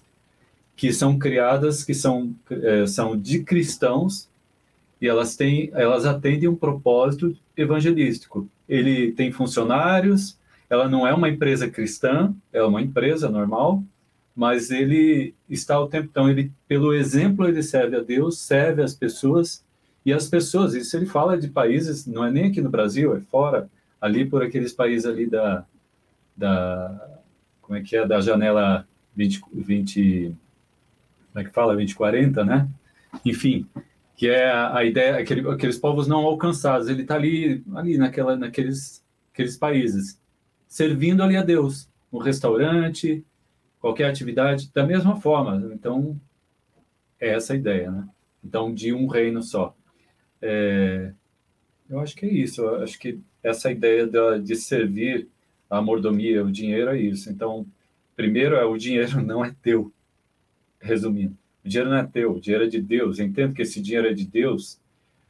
que 0.75 0.93
são 0.93 1.17
criadas, 1.17 1.83
que 1.83 1.95
são, 1.95 2.33
é, 2.51 2.85
são 2.85 3.17
de 3.17 3.43
cristãos, 3.43 4.28
e 5.01 5.07
elas 5.07 5.35
têm, 5.35 5.69
elas 5.73 6.05
atendem 6.05 6.49
um 6.49 6.55
propósito 6.55 7.35
evangelístico. 7.55 8.49
Ele 8.67 9.11
tem 9.11 9.31
funcionários, 9.31 10.37
ela 10.69 10.87
não 10.87 11.07
é 11.07 11.13
uma 11.13 11.29
empresa 11.29 11.69
cristã, 11.69 12.33
é 12.53 12.61
uma 12.61 12.81
empresa 12.81 13.29
normal, 13.29 13.83
mas 14.35 14.69
ele 14.71 15.33
está 15.49 15.79
o 15.79 15.87
tempo 15.87 16.07
então 16.09 16.29
ele 16.29 16.51
pelo 16.67 16.93
exemplo 16.93 17.47
ele 17.47 17.63
serve 17.63 17.95
a 17.97 18.01
Deus, 18.01 18.39
serve 18.39 18.81
as 18.81 18.93
pessoas 18.93 19.63
e 20.05 20.13
as 20.13 20.29
pessoas, 20.29 20.73
isso 20.73 20.95
ele 20.95 21.05
fala 21.05 21.37
de 21.37 21.49
países, 21.49 22.05
não 22.05 22.23
é 22.23 22.31
nem 22.31 22.45
aqui 22.45 22.61
no 22.61 22.69
Brasil, 22.69 23.15
é 23.15 23.19
fora, 23.19 23.69
ali 23.99 24.25
por 24.25 24.41
aqueles 24.41 24.71
países 24.71 25.05
ali 25.05 25.27
da 25.27 25.65
da 26.35 27.19
como 27.61 27.77
é 27.77 27.81
que 27.81 27.95
é 27.95 28.07
da 28.07 28.21
janela 28.21 28.87
20, 29.15 29.41
20 29.53 30.35
como 31.33 31.45
é 31.45 31.47
que 31.47 31.53
fala 31.53 31.73
2040, 31.73 32.43
né? 32.45 32.67
Enfim, 33.25 33.67
que 34.19 34.27
é 34.27 34.51
a, 34.51 34.83
ideia 34.83 35.17
aquele, 35.17 35.49
aqueles 35.49 35.77
povos 35.77 36.05
não 36.05 36.25
alcançados, 36.25 36.89
ele 36.89 37.03
está 37.03 37.15
ali 37.15 37.63
ali 37.73 37.97
naquela 37.97 38.35
naqueles 38.35 39.01
aqueles 39.31 39.55
países 39.55 40.19
servindo 40.67 41.23
ali 41.23 41.37
a 41.37 41.41
Deus, 41.41 41.89
no 42.11 42.19
restaurante, 42.19 43.25
qualquer 43.79 44.09
atividade, 44.09 44.69
da 44.73 44.85
mesma 44.85 45.15
forma. 45.15 45.71
Então, 45.73 46.19
é 47.17 47.29
essa 47.29 47.53
a 47.53 47.55
ideia, 47.55 47.89
né? 47.89 48.09
Então, 48.43 48.73
de 48.73 48.91
um 48.91 49.07
reino 49.07 49.41
só. 49.41 49.73
É, 50.41 51.13
eu 51.89 52.01
acho 52.01 52.13
que 52.13 52.25
é 52.25 52.29
isso. 52.29 52.61
Eu 52.61 52.83
acho 52.83 52.99
que 52.99 53.21
essa 53.41 53.71
ideia 53.71 54.05
de, 54.05 54.41
de 54.41 54.55
servir 54.57 55.29
a 55.69 55.81
mordomia, 55.81 56.43
o 56.43 56.51
dinheiro 56.51 56.91
é 56.91 56.99
isso. 56.99 57.29
Então, 57.29 57.65
primeiro 58.17 58.57
é 58.57 58.65
o 58.65 58.77
dinheiro 58.77 59.21
não 59.23 59.45
é 59.45 59.55
teu. 59.61 59.93
Resumindo, 60.81 61.37
o 61.69 61.71
dinheiro 61.71 61.89
não 61.91 61.97
é 61.97 62.03
teu, 62.03 62.31
o 62.31 62.41
dinheiro 62.41 62.65
é 62.65 62.67
de 62.67 62.81
Deus. 62.81 63.19
Eu 63.19 63.27
entendo 63.27 63.53
que 63.53 63.61
esse 63.61 63.79
dinheiro 63.79 64.07
é 64.07 64.13
de 64.13 64.25
Deus, 64.25 64.79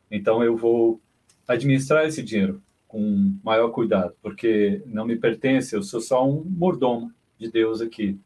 então 0.09 0.41
eu 0.41 0.55
vou 0.55 1.01
administrar 1.45 2.05
esse 2.05 2.23
dinheiro 2.23 2.61
com 2.87 3.35
maior 3.43 3.69
cuidado, 3.71 4.13
porque 4.21 4.81
não 4.85 5.05
me 5.05 5.17
pertence, 5.17 5.75
eu 5.75 5.83
sou 5.83 5.99
só 5.99 6.25
um 6.25 6.41
mordomo 6.45 7.11
de 7.37 7.51
Deus 7.51 7.81
aqui. 7.81 8.17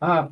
Ah, 0.00 0.30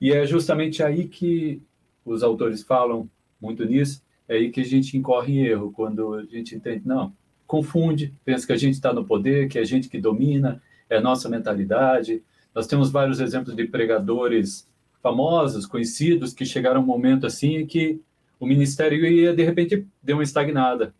e 0.00 0.12
é 0.12 0.24
justamente 0.24 0.80
aí 0.80 1.08
que 1.08 1.60
os 2.04 2.22
autores 2.22 2.62
falam 2.62 3.10
muito 3.40 3.64
nisso, 3.64 4.00
é 4.28 4.36
aí 4.36 4.50
que 4.50 4.60
a 4.60 4.64
gente 4.64 4.96
incorre 4.96 5.32
em 5.32 5.44
erro, 5.44 5.72
quando 5.72 6.14
a 6.14 6.24
gente 6.24 6.54
entende, 6.54 6.86
não, 6.86 7.12
confunde, 7.48 8.14
pensa 8.24 8.46
que 8.46 8.52
a 8.52 8.56
gente 8.56 8.74
está 8.74 8.92
no 8.92 9.04
poder, 9.04 9.48
que 9.48 9.58
é 9.58 9.62
a 9.62 9.66
gente 9.66 9.88
que 9.88 10.00
domina, 10.00 10.62
é 10.88 10.98
a 10.98 11.00
nossa 11.00 11.28
mentalidade. 11.28 12.22
Nós 12.54 12.68
temos 12.68 12.92
vários 12.92 13.18
exemplos 13.18 13.56
de 13.56 13.64
pregadores 13.64 14.69
famosos, 15.02 15.66
conhecidos, 15.66 16.32
que 16.32 16.44
chegaram 16.44 16.80
um 16.80 16.86
momento 16.86 17.26
assim 17.26 17.56
em 17.56 17.66
que 17.66 18.00
o 18.38 18.46
ministério 18.46 19.04
ia, 19.06 19.34
de 19.34 19.42
repente, 19.42 19.86
deu 20.02 20.16
uma 20.16 20.22
estagnada. 20.22 20.94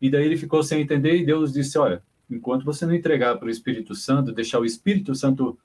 E 0.00 0.10
daí 0.10 0.26
ele 0.26 0.36
ficou 0.36 0.62
sem 0.62 0.82
entender 0.82 1.16
e 1.16 1.24
Deus 1.24 1.52
disse, 1.52 1.78
olha, 1.78 2.02
enquanto 2.30 2.64
você 2.64 2.84
não 2.84 2.94
entregar 2.94 3.36
para 3.36 3.48
o 3.48 3.50
Espírito 3.50 3.94
Santo, 3.94 4.32
deixar 4.32 4.60
o 4.60 4.64
Espírito 4.64 5.14
Santo 5.14 5.58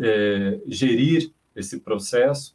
é, 0.00 0.60
gerir 0.66 1.32
esse 1.54 1.80
processo 1.80 2.54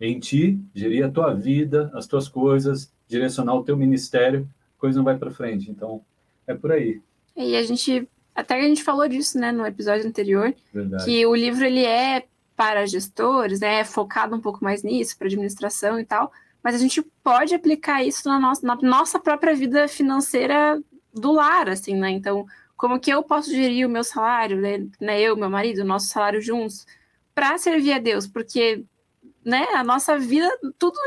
em 0.00 0.18
ti, 0.18 0.60
gerir 0.74 1.04
a 1.04 1.10
tua 1.10 1.32
vida, 1.32 1.90
as 1.94 2.06
tuas 2.06 2.28
coisas, 2.28 2.92
direcionar 3.08 3.54
o 3.54 3.64
teu 3.64 3.76
ministério, 3.76 4.48
a 4.76 4.80
coisa 4.80 4.98
não 4.98 5.04
vai 5.04 5.16
para 5.16 5.30
frente. 5.30 5.70
Então, 5.70 6.02
é 6.46 6.54
por 6.54 6.72
aí. 6.72 7.00
E 7.34 7.56
a 7.56 7.62
gente, 7.62 8.06
até 8.34 8.60
a 8.60 8.62
gente 8.62 8.82
falou 8.82 9.08
disso, 9.08 9.38
né, 9.38 9.52
no 9.52 9.64
episódio 9.64 10.06
anterior, 10.06 10.54
Verdade. 10.72 11.04
que 11.04 11.24
o 11.24 11.34
livro 11.34 11.64
ele 11.64 11.84
é 11.84 12.26
para 12.56 12.86
gestores, 12.86 13.60
né, 13.60 13.80
é 13.80 13.84
focado 13.84 14.34
um 14.34 14.40
pouco 14.40 14.64
mais 14.64 14.82
nisso, 14.82 15.16
para 15.16 15.26
administração 15.26 16.00
e 16.00 16.04
tal, 16.04 16.32
mas 16.62 16.74
a 16.74 16.78
gente 16.78 17.02
pode 17.22 17.54
aplicar 17.54 18.02
isso 18.02 18.28
na 18.28 18.40
nossa, 18.40 18.66
na 18.66 18.76
nossa 18.76 19.20
própria 19.20 19.54
vida 19.54 19.86
financeira 19.86 20.82
do 21.12 21.32
lar, 21.32 21.68
assim, 21.68 21.94
né? 21.94 22.10
Então, 22.10 22.46
como 22.76 22.98
que 22.98 23.10
eu 23.10 23.22
posso 23.22 23.50
gerir 23.50 23.86
o 23.86 23.90
meu 23.90 24.02
salário, 24.02 24.60
né, 24.60 24.86
né 25.00 25.20
eu, 25.20 25.36
meu 25.36 25.50
marido, 25.50 25.84
nosso 25.84 26.08
salário 26.08 26.40
juntos, 26.40 26.86
para 27.34 27.56
servir 27.58 27.92
a 27.92 27.98
Deus, 27.98 28.26
porque 28.26 28.82
né, 29.44 29.66
a 29.74 29.84
nossa 29.84 30.18
vida, 30.18 30.50
tudo, 30.78 30.98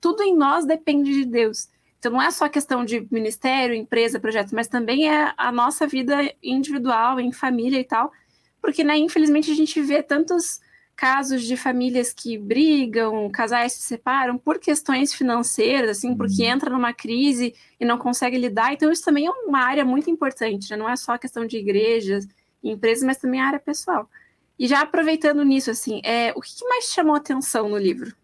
tudo 0.00 0.22
em 0.22 0.36
nós 0.36 0.64
depende 0.64 1.12
de 1.12 1.24
Deus. 1.24 1.68
Então 1.98 2.12
não 2.12 2.22
é 2.22 2.30
só 2.30 2.48
questão 2.48 2.84
de 2.84 3.06
ministério, 3.10 3.74
empresa, 3.74 4.20
projeto, 4.20 4.54
mas 4.54 4.68
também 4.68 5.10
é 5.10 5.34
a 5.36 5.50
nossa 5.50 5.86
vida 5.86 6.16
individual, 6.42 7.18
em 7.18 7.32
família 7.32 7.80
e 7.80 7.84
tal, 7.84 8.12
porque 8.60 8.84
né, 8.84 8.96
infelizmente 8.96 9.50
a 9.50 9.54
gente 9.54 9.80
vê 9.82 10.02
tantos 10.02 10.60
casos 11.00 11.44
de 11.44 11.56
famílias 11.56 12.12
que 12.12 12.36
brigam, 12.36 13.30
casais 13.30 13.72
se 13.72 13.80
separam 13.80 14.36
por 14.36 14.58
questões 14.58 15.14
financeiras, 15.14 15.96
assim, 15.96 16.14
porque 16.14 16.42
uhum. 16.42 16.50
entra 16.50 16.68
numa 16.68 16.92
crise 16.92 17.54
e 17.80 17.86
não 17.86 17.96
consegue 17.96 18.36
lidar. 18.36 18.74
Então, 18.74 18.92
isso 18.92 19.02
também 19.02 19.24
é 19.24 19.30
uma 19.30 19.60
área 19.60 19.82
muito 19.82 20.10
importante, 20.10 20.70
né? 20.70 20.76
não 20.76 20.86
é 20.86 20.94
só 20.96 21.12
a 21.12 21.18
questão 21.18 21.46
de 21.46 21.56
igrejas 21.56 22.28
e 22.62 22.70
empresas, 22.70 23.02
mas 23.02 23.16
também 23.16 23.40
a 23.40 23.46
área 23.46 23.58
pessoal. 23.58 24.10
E 24.58 24.68
já 24.68 24.82
aproveitando 24.82 25.42
nisso, 25.42 25.70
assim, 25.70 26.02
é, 26.04 26.32
o 26.36 26.40
que 26.42 26.68
mais 26.68 26.92
chamou 26.92 27.14
atenção 27.14 27.66
no 27.66 27.78
livro? 27.78 28.14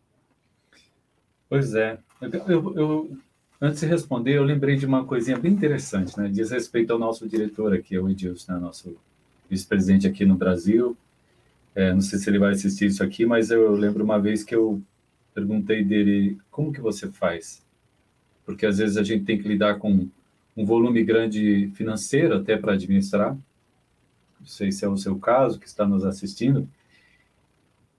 Pois 1.48 1.74
é. 1.74 1.98
Eu, 2.20 2.76
eu, 2.76 3.18
antes 3.58 3.80
de 3.80 3.86
responder, 3.86 4.36
eu 4.36 4.44
lembrei 4.44 4.76
de 4.76 4.84
uma 4.84 5.02
coisinha 5.02 5.38
bem 5.38 5.52
interessante, 5.52 6.14
né? 6.18 6.28
Diz 6.28 6.50
respeito 6.50 6.92
ao 6.92 6.98
nosso 6.98 7.26
diretor 7.26 7.72
aqui, 7.72 7.98
o 7.98 8.06
Edilson, 8.06 8.52
né? 8.52 8.58
nosso 8.58 8.98
vice-presidente 9.48 10.06
aqui 10.06 10.26
no 10.26 10.34
Brasil, 10.34 10.94
é, 11.76 11.92
não 11.92 12.00
sei 12.00 12.18
se 12.18 12.30
ele 12.30 12.38
vai 12.38 12.52
assistir 12.52 12.86
isso 12.86 13.04
aqui, 13.04 13.26
mas 13.26 13.50
eu 13.50 13.70
lembro 13.72 14.02
uma 14.02 14.18
vez 14.18 14.42
que 14.42 14.54
eu 14.54 14.82
perguntei 15.34 15.84
dele 15.84 16.38
como 16.50 16.72
que 16.72 16.80
você 16.80 17.12
faz, 17.12 17.62
porque 18.46 18.64
às 18.64 18.78
vezes 18.78 18.96
a 18.96 19.02
gente 19.02 19.26
tem 19.26 19.38
que 19.38 19.46
lidar 19.46 19.78
com 19.78 20.08
um 20.56 20.64
volume 20.64 21.04
grande 21.04 21.70
financeiro 21.74 22.34
até 22.34 22.56
para 22.56 22.72
administrar. 22.72 23.36
Não 24.40 24.46
sei 24.46 24.72
se 24.72 24.86
é 24.86 24.88
o 24.88 24.96
seu 24.96 25.18
caso 25.18 25.60
que 25.60 25.66
está 25.66 25.86
nos 25.86 26.02
assistindo. 26.02 26.66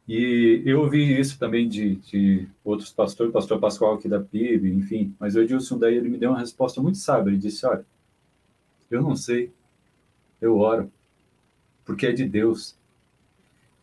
E 0.08 0.64
eu 0.66 0.80
ouvi 0.80 1.20
isso 1.20 1.38
também 1.38 1.70
de, 1.70 1.98
de 1.98 2.48
outros 2.64 2.92
pastores, 2.92 3.32
pastor 3.32 3.60
Pascoal 3.60 3.94
aqui 3.94 4.10
da 4.10 4.20
PIB, 4.20 4.74
enfim. 4.74 5.14
Mas 5.20 5.36
o 5.36 5.42
Edilson 5.42 5.78
daí 5.78 5.96
ele 5.96 6.10
me 6.10 6.18
deu 6.18 6.32
uma 6.32 6.40
resposta 6.40 6.82
muito 6.82 6.98
sábia. 6.98 7.30
Ele 7.30 7.38
disse: 7.38 7.64
Olha, 7.64 7.86
eu 8.90 9.04
não 9.04 9.16
sei, 9.16 9.52
eu 10.42 10.58
oro, 10.58 10.92
porque 11.86 12.08
é 12.08 12.12
de 12.12 12.26
Deus 12.26 12.76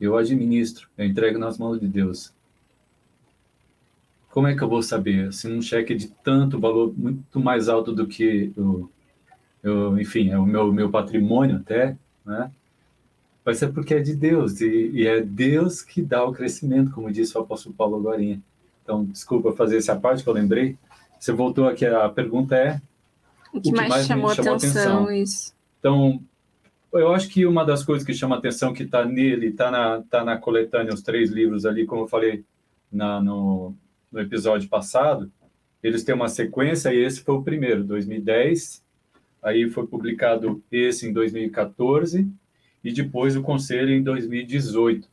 eu 0.04 0.16
administro, 0.16 0.88
eu 0.96 1.06
entrego 1.06 1.38
nas 1.38 1.58
mãos 1.58 1.80
de 1.80 1.88
Deus. 1.88 2.32
Como 4.30 4.48
é 4.48 4.56
que 4.56 4.62
eu 4.62 4.68
vou 4.68 4.82
saber? 4.82 5.32
Se 5.32 5.46
um 5.46 5.62
cheque 5.62 5.94
de 5.94 6.08
tanto 6.08 6.58
valor, 6.58 6.92
muito 6.96 7.38
mais 7.38 7.68
alto 7.68 7.92
do 7.92 8.06
que 8.06 8.52
o, 8.56 8.88
eu, 9.64 9.98
enfim, 9.98 10.30
é 10.30 10.38
o 10.38 10.44
meu, 10.44 10.72
meu 10.72 10.90
patrimônio 10.90 11.56
até, 11.56 11.96
né? 12.24 12.50
Vai 13.44 13.54
ser 13.54 13.72
porque 13.72 13.94
é 13.94 14.00
de 14.00 14.14
Deus, 14.14 14.60
e, 14.60 14.90
e, 14.92 15.06
é 15.06 15.20
Deus 15.20 15.82
que 15.82 16.02
dá 16.02 16.24
o 16.24 16.32
crescimento, 16.32 16.90
como 16.90 17.12
disse 17.12 17.36
o 17.36 17.40
apóstolo 17.40 17.74
Paulo 17.74 17.96
agora. 17.96 18.22
Então, 18.82 19.04
desculpa 19.04 19.52
fazer 19.52 19.78
essa 19.78 19.96
parte 19.96 20.22
que 20.22 20.28
eu 20.28 20.34
lembrei. 20.34 20.76
Você 21.18 21.32
voltou 21.32 21.66
aqui, 21.66 21.86
a 21.86 22.08
pergunta 22.08 22.56
é... 22.56 22.80
O 23.52 23.60
que, 23.60 23.70
o 23.70 23.72
que 23.72 23.72
mais, 23.72 23.88
mais, 23.88 24.06
chamou, 24.06 24.34
chamou 24.34 24.54
atenção, 24.54 25.04
atenção? 25.04 25.12
Isso. 25.12 25.54
Então, 25.78 26.20
eu 26.94 27.12
acho 27.12 27.28
que 27.28 27.44
uma 27.44 27.64
das 27.64 27.84
coisas 27.84 28.06
que 28.06 28.14
chama 28.14 28.36
atenção 28.36 28.72
que 28.72 28.84
está 28.84 29.04
nele, 29.04 29.48
está 29.48 29.70
na, 29.70 30.02
tá 30.02 30.24
na 30.24 30.36
coletânea, 30.38 30.94
os 30.94 31.02
três 31.02 31.30
livros 31.30 31.66
ali, 31.66 31.86
como 31.86 32.02
eu 32.02 32.08
falei 32.08 32.44
na, 32.90 33.20
no, 33.20 33.74
no 34.10 34.20
episódio 34.20 34.68
passado, 34.68 35.30
eles 35.82 36.04
têm 36.04 36.14
uma 36.14 36.28
sequência 36.28 36.94
e 36.94 36.98
esse 36.98 37.22
foi 37.22 37.34
o 37.34 37.42
primeiro, 37.42 37.84
2010, 37.84 38.82
aí 39.42 39.68
foi 39.68 39.86
publicado 39.86 40.62
esse 40.70 41.06
em 41.06 41.12
2014 41.12 42.26
e 42.82 42.92
depois 42.92 43.36
o 43.36 43.42
Conselho 43.42 43.90
em 43.90 44.02
2018. 44.02 45.08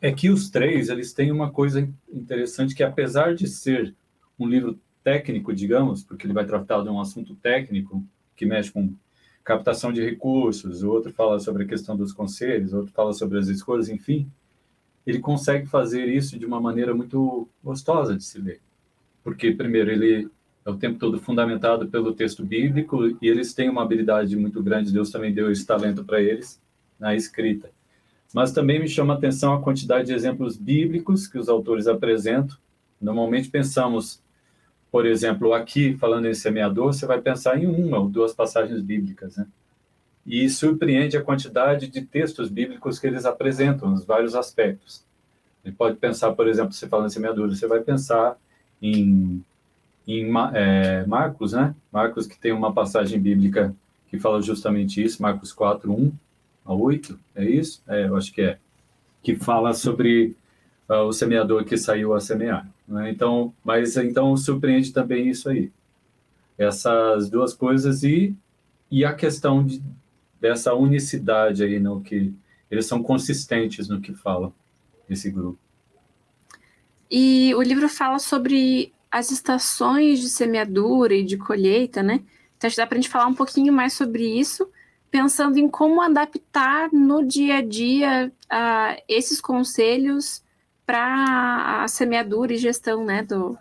É 0.00 0.10
que 0.10 0.30
os 0.30 0.50
três, 0.50 0.88
eles 0.88 1.12
têm 1.12 1.30
uma 1.30 1.50
coisa 1.50 1.88
interessante 2.12 2.74
que 2.74 2.82
apesar 2.82 3.34
de 3.34 3.46
ser 3.46 3.94
um 4.38 4.46
livro 4.46 4.78
técnico, 5.04 5.54
digamos, 5.54 6.02
porque 6.02 6.26
ele 6.26 6.34
vai 6.34 6.44
tratar 6.44 6.82
de 6.82 6.88
um 6.88 7.00
assunto 7.00 7.34
técnico 7.36 8.04
que 8.34 8.44
mexe 8.44 8.70
com 8.70 8.92
captação 9.44 9.92
de 9.92 10.02
recursos, 10.04 10.82
o 10.82 10.90
outro 10.90 11.12
fala 11.12 11.38
sobre 11.40 11.64
a 11.64 11.66
questão 11.66 11.96
dos 11.96 12.12
conselhos, 12.12 12.72
o 12.72 12.78
outro 12.78 12.92
fala 12.92 13.12
sobre 13.12 13.38
as 13.38 13.48
escolhas, 13.48 13.88
enfim, 13.88 14.30
ele 15.06 15.18
consegue 15.18 15.66
fazer 15.66 16.06
isso 16.06 16.38
de 16.38 16.46
uma 16.46 16.60
maneira 16.60 16.94
muito 16.94 17.48
gostosa 17.62 18.16
de 18.16 18.22
se 18.22 18.40
ler. 18.40 18.60
Porque, 19.24 19.52
primeiro, 19.52 19.90
ele 19.90 20.30
é 20.64 20.70
o 20.70 20.76
tempo 20.76 20.98
todo 20.98 21.18
fundamentado 21.18 21.88
pelo 21.88 22.12
texto 22.12 22.44
bíblico 22.44 23.06
e 23.20 23.28
eles 23.28 23.52
têm 23.52 23.68
uma 23.68 23.82
habilidade 23.82 24.36
muito 24.36 24.62
grande, 24.62 24.92
Deus 24.92 25.10
também 25.10 25.34
deu 25.34 25.50
esse 25.50 25.66
talento 25.66 26.04
para 26.04 26.20
eles 26.20 26.60
na 26.98 27.14
escrita. 27.14 27.70
Mas 28.32 28.52
também 28.52 28.80
me 28.80 28.88
chama 28.88 29.14
a 29.14 29.16
atenção 29.16 29.52
a 29.52 29.60
quantidade 29.60 30.06
de 30.06 30.14
exemplos 30.14 30.56
bíblicos 30.56 31.26
que 31.26 31.36
os 31.36 31.48
autores 31.48 31.86
apresentam. 31.86 32.56
Normalmente 33.00 33.50
pensamos 33.50 34.21
por 34.92 35.06
exemplo, 35.06 35.54
aqui, 35.54 35.96
falando 35.96 36.28
em 36.28 36.34
semeador, 36.34 36.92
você 36.92 37.06
vai 37.06 37.18
pensar 37.18 37.58
em 37.58 37.66
uma 37.66 37.98
ou 37.98 38.10
duas 38.10 38.34
passagens 38.34 38.82
bíblicas, 38.82 39.38
né? 39.38 39.46
E 40.26 40.50
surpreende 40.50 41.16
a 41.16 41.22
quantidade 41.22 41.88
de 41.88 42.02
textos 42.02 42.50
bíblicos 42.50 42.98
que 42.98 43.06
eles 43.06 43.24
apresentam, 43.24 43.88
nos 43.88 44.04
vários 44.04 44.34
aspectos. 44.34 45.02
Ele 45.64 45.74
pode 45.74 45.96
pensar, 45.96 46.32
por 46.32 46.46
exemplo, 46.46 46.74
você 46.74 46.86
falando 46.86 47.06
em 47.06 47.10
semeadura, 47.10 47.54
você 47.54 47.66
vai 47.66 47.80
pensar 47.80 48.36
em, 48.82 49.42
em 50.06 50.30
é, 50.52 51.06
Marcos, 51.06 51.54
né? 51.54 51.74
Marcos 51.90 52.26
que 52.26 52.38
tem 52.38 52.52
uma 52.52 52.70
passagem 52.70 53.18
bíblica 53.18 53.74
que 54.10 54.18
fala 54.18 54.42
justamente 54.42 55.02
isso, 55.02 55.22
Marcos 55.22 55.54
4, 55.54 55.90
1 55.90 56.12
a 56.66 56.74
8, 56.74 57.18
é 57.34 57.44
isso? 57.46 57.82
É, 57.88 58.06
eu 58.06 58.14
acho 58.14 58.30
que 58.30 58.42
é. 58.42 58.58
Que 59.22 59.36
fala 59.36 59.72
sobre 59.72 60.36
uh, 60.86 61.04
o 61.04 61.14
semeador 61.14 61.64
que 61.64 61.78
saiu 61.78 62.12
a 62.12 62.20
semear. 62.20 62.68
Né? 62.92 63.10
Então, 63.10 63.54
mas 63.64 63.96
então 63.96 64.36
surpreende 64.36 64.92
também 64.92 65.30
isso 65.30 65.48
aí. 65.48 65.72
Essas 66.58 67.30
duas 67.30 67.54
coisas 67.54 68.02
e, 68.02 68.36
e 68.90 69.02
a 69.02 69.14
questão 69.14 69.64
de, 69.64 69.82
dessa 70.38 70.74
unicidade 70.74 71.64
aí 71.64 71.80
no 71.80 72.02
que 72.02 72.34
eles 72.70 72.84
são 72.86 73.02
consistentes 73.02 73.88
no 73.88 74.00
que 74.00 74.12
falam 74.12 74.52
esse 75.08 75.30
grupo. 75.30 75.58
E 77.10 77.54
o 77.54 77.62
livro 77.62 77.88
fala 77.88 78.18
sobre 78.18 78.92
as 79.10 79.30
estações 79.30 80.20
de 80.20 80.28
semeadura 80.28 81.14
e 81.14 81.24
de 81.24 81.36
colheita, 81.36 82.02
né? 82.02 82.22
Então, 82.56 82.68
acho 82.68 82.76
que 82.76 82.82
dá 82.82 82.86
para 82.86 82.96
a 82.96 83.00
gente 83.00 83.10
falar 83.10 83.26
um 83.26 83.34
pouquinho 83.34 83.72
mais 83.72 83.92
sobre 83.92 84.24
isso, 84.38 84.70
pensando 85.10 85.58
em 85.58 85.68
como 85.68 86.00
adaptar 86.00 86.90
no 86.92 87.26
dia 87.26 87.56
a 87.56 87.62
dia 87.62 88.32
uh, 88.44 89.02
esses 89.08 89.40
conselhos 89.40 90.42
para 90.92 91.84
a 91.84 91.88
semeadura 91.88 92.52
e 92.52 92.58
gestão, 92.58 93.02
né, 93.02 93.22
do, 93.22 93.56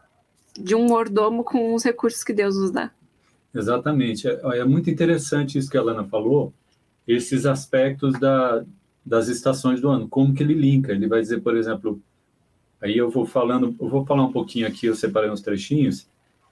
de 0.53 0.75
um 0.75 0.85
mordomo 0.85 1.45
com 1.45 1.73
os 1.73 1.81
recursos 1.81 2.25
que 2.25 2.33
Deus 2.33 2.57
nos 2.57 2.71
dá. 2.71 2.91
Exatamente. 3.55 4.27
É, 4.27 4.41
é 4.59 4.65
muito 4.65 4.89
interessante 4.89 5.57
isso 5.57 5.71
que 5.71 5.77
a 5.77 5.81
Lana 5.81 6.03
falou, 6.03 6.53
esses 7.07 7.45
aspectos 7.45 8.19
da, 8.19 8.65
das 9.05 9.29
estações 9.29 9.79
do 9.79 9.87
ano, 9.87 10.09
como 10.09 10.33
que 10.33 10.43
ele 10.43 10.53
linka. 10.53 10.91
Ele 10.91 11.07
vai 11.07 11.21
dizer, 11.21 11.39
por 11.39 11.55
exemplo, 11.55 12.01
aí 12.81 12.97
eu 12.97 13.09
vou 13.09 13.25
falando, 13.25 13.73
eu 13.79 13.87
vou 13.87 14.05
falar 14.05 14.25
um 14.25 14.31
pouquinho 14.33 14.67
aqui, 14.67 14.87
eu 14.87 14.95
separei 14.95 15.29
uns 15.29 15.41
trechinhos, 15.41 16.09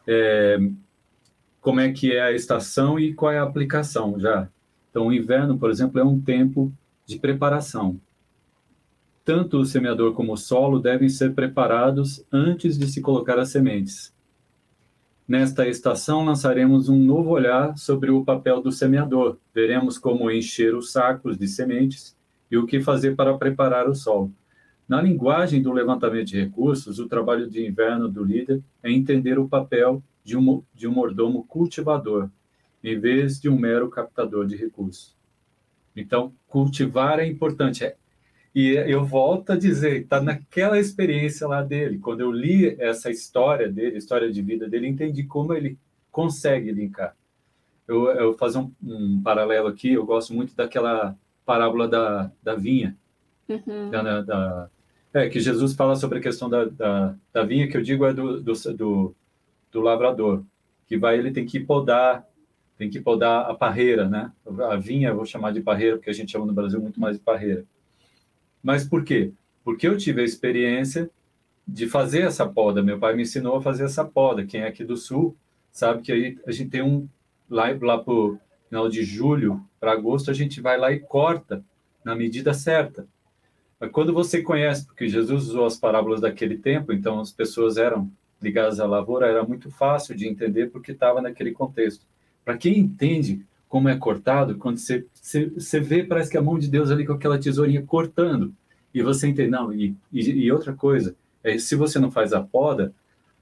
é, 0.07 0.57
como 1.59 1.81
é 1.81 1.91
que 1.91 2.13
é 2.13 2.21
a 2.21 2.31
estação 2.31 2.97
e 2.97 3.13
qual 3.13 3.33
é 3.33 3.37
a 3.37 3.43
aplicação 3.43 4.17
já. 4.17 4.47
Então, 4.89 5.07
o 5.07 5.13
inverno, 5.13 5.57
por 5.59 5.71
exemplo, 5.71 5.99
é 5.99 6.05
um 6.05 6.21
tempo 6.21 6.71
de 7.05 7.19
preparação. 7.19 7.99
Tanto 9.29 9.59
o 9.59 9.63
semeador 9.63 10.15
como 10.15 10.33
o 10.33 10.37
solo 10.37 10.79
devem 10.79 11.07
ser 11.07 11.35
preparados 11.35 12.25
antes 12.31 12.79
de 12.79 12.87
se 12.87 12.99
colocar 12.99 13.37
as 13.37 13.49
sementes. 13.49 14.11
Nesta 15.27 15.67
estação, 15.67 16.25
lançaremos 16.25 16.89
um 16.89 16.97
novo 16.97 17.29
olhar 17.29 17.77
sobre 17.77 18.09
o 18.09 18.25
papel 18.25 18.59
do 18.59 18.71
semeador. 18.71 19.37
Veremos 19.53 19.99
como 19.99 20.31
encher 20.31 20.73
os 20.73 20.91
sacos 20.91 21.37
de 21.37 21.47
sementes 21.47 22.17
e 22.49 22.57
o 22.57 22.65
que 22.65 22.81
fazer 22.81 23.15
para 23.15 23.37
preparar 23.37 23.87
o 23.87 23.93
solo. 23.93 24.33
Na 24.87 24.99
linguagem 24.99 25.61
do 25.61 25.71
levantamento 25.71 26.29
de 26.29 26.41
recursos, 26.41 26.97
o 26.97 27.07
trabalho 27.07 27.47
de 27.47 27.63
inverno 27.63 28.09
do 28.09 28.23
líder 28.23 28.63
é 28.81 28.91
entender 28.91 29.37
o 29.37 29.47
papel 29.47 30.01
de 30.23 30.35
um, 30.35 30.63
de 30.73 30.87
um 30.87 30.91
mordomo 30.91 31.43
cultivador, 31.43 32.31
em 32.83 32.99
vez 32.99 33.39
de 33.39 33.47
um 33.47 33.59
mero 33.59 33.91
captador 33.91 34.47
de 34.47 34.55
recursos. 34.55 35.15
Então, 35.95 36.33
cultivar 36.47 37.19
é 37.19 37.27
importante. 37.27 37.85
É, 37.85 37.95
e 38.53 38.71
eu 38.71 39.05
volto 39.05 39.51
a 39.51 39.57
dizer, 39.57 40.01
está 40.01 40.21
naquela 40.21 40.79
experiência 40.79 41.47
lá 41.47 41.61
dele. 41.61 41.99
Quando 41.99 42.21
eu 42.21 42.31
li 42.31 42.75
essa 42.79 43.11
história 43.11 43.71
dele, 43.71 43.97
história 43.97 44.31
de 44.31 44.41
vida 44.41 44.67
dele, 44.67 44.87
entendi 44.87 45.23
como 45.23 45.53
ele 45.53 45.77
consegue 46.11 46.71
linkar. 46.71 47.15
Eu, 47.87 48.07
eu 48.07 48.29
vou 48.29 48.37
fazer 48.37 48.57
um, 48.59 48.71
um 48.83 49.21
paralelo 49.21 49.67
aqui, 49.67 49.93
eu 49.93 50.05
gosto 50.05 50.33
muito 50.33 50.55
daquela 50.55 51.15
parábola 51.45 51.87
da, 51.87 52.31
da 52.43 52.55
vinha, 52.55 52.95
uhum. 53.47 53.89
da, 53.89 54.21
da, 54.21 54.69
é, 55.13 55.27
que 55.27 55.39
Jesus 55.39 55.73
fala 55.73 55.95
sobre 55.95 56.19
a 56.19 56.21
questão 56.21 56.49
da, 56.49 56.65
da, 56.65 57.15
da 57.33 57.43
vinha, 57.43 57.67
que 57.67 57.75
eu 57.75 57.81
digo 57.81 58.05
é 58.05 58.13
do, 58.13 58.41
do, 58.41 58.53
do, 58.75 59.15
do, 59.71 59.81
lavrador, 59.81 60.43
que 60.87 60.97
vai, 60.97 61.17
ele 61.17 61.31
tem 61.31 61.45
que 61.45 61.59
podar, 61.59 62.27
tem 62.77 62.89
que 62.89 62.99
podar 62.99 63.49
a 63.49 63.53
parreira, 63.53 64.07
né? 64.07 64.31
A 64.69 64.75
vinha, 64.75 65.09
eu 65.09 65.15
vou 65.15 65.25
chamar 65.25 65.51
de 65.51 65.61
parreira, 65.61 65.97
porque 65.97 66.09
a 66.09 66.13
gente 66.13 66.31
chama 66.31 66.45
no 66.45 66.53
Brasil 66.53 66.79
muito 66.79 66.99
mais 66.99 67.17
de 67.17 67.23
parreira. 67.23 67.65
Mas 68.61 68.83
por 68.83 69.03
quê? 69.03 69.31
Porque 69.63 69.87
eu 69.87 69.97
tive 69.97 70.21
a 70.21 70.25
experiência 70.25 71.09
de 71.67 71.87
fazer 71.87 72.21
essa 72.21 72.47
poda. 72.47 72.81
Meu 72.81 72.99
pai 72.99 73.15
me 73.15 73.23
ensinou 73.23 73.57
a 73.57 73.61
fazer 73.61 73.85
essa 73.85 74.03
poda. 74.03 74.45
Quem 74.45 74.61
é 74.61 74.67
aqui 74.67 74.83
do 74.83 74.97
Sul 74.97 75.35
sabe 75.71 76.01
que 76.01 76.11
aí 76.11 76.37
a 76.45 76.51
gente 76.51 76.69
tem 76.69 76.81
um 76.81 77.07
lá, 77.49 77.65
lá 77.81 78.03
o 78.05 78.37
final 78.67 78.89
de 78.89 79.03
julho 79.03 79.63
para 79.79 79.93
agosto, 79.93 80.29
a 80.29 80.33
gente 80.33 80.61
vai 80.61 80.77
lá 80.77 80.91
e 80.91 80.99
corta 80.99 81.63
na 82.03 82.15
medida 82.15 82.53
certa. 82.53 83.07
Mas 83.79 83.91
quando 83.91 84.13
você 84.13 84.41
conhece, 84.41 84.85
porque 84.85 85.07
Jesus 85.07 85.47
usou 85.47 85.65
as 85.65 85.77
parábolas 85.77 86.21
daquele 86.21 86.57
tempo, 86.57 86.91
então 86.91 87.19
as 87.19 87.31
pessoas 87.31 87.77
eram 87.77 88.11
ligadas 88.41 88.79
à 88.79 88.85
lavoura, 88.85 89.27
era 89.27 89.43
muito 89.43 89.69
fácil 89.71 90.15
de 90.15 90.27
entender 90.27 90.67
porque 90.67 90.91
estava 90.91 91.21
naquele 91.21 91.51
contexto. 91.51 92.05
Para 92.43 92.57
quem 92.57 92.77
entende 92.77 93.45
como 93.69 93.87
é 93.87 93.95
cortado, 93.95 94.57
quando 94.57 94.79
você, 94.79 95.05
você, 95.13 95.45
você, 95.45 95.79
vê, 95.79 96.03
parece 96.03 96.29
que 96.29 96.37
a 96.37 96.41
mão 96.41 96.57
de 96.57 96.67
Deus 96.67 96.89
ali 96.89 97.05
com 97.05 97.13
aquela 97.13 97.37
tesourinha 97.37 97.83
cortando, 97.83 98.51
e 98.91 99.03
você 99.03 99.27
entende, 99.27 99.51
não, 99.51 99.71
e, 99.71 99.95
e, 100.11 100.21
e 100.21 100.51
outra 100.51 100.73
coisa, 100.73 101.15
é, 101.43 101.57
se 101.59 101.75
você 101.75 101.99
não 101.99 102.11
faz 102.11 102.33
a 102.33 102.41
poda, 102.41 102.91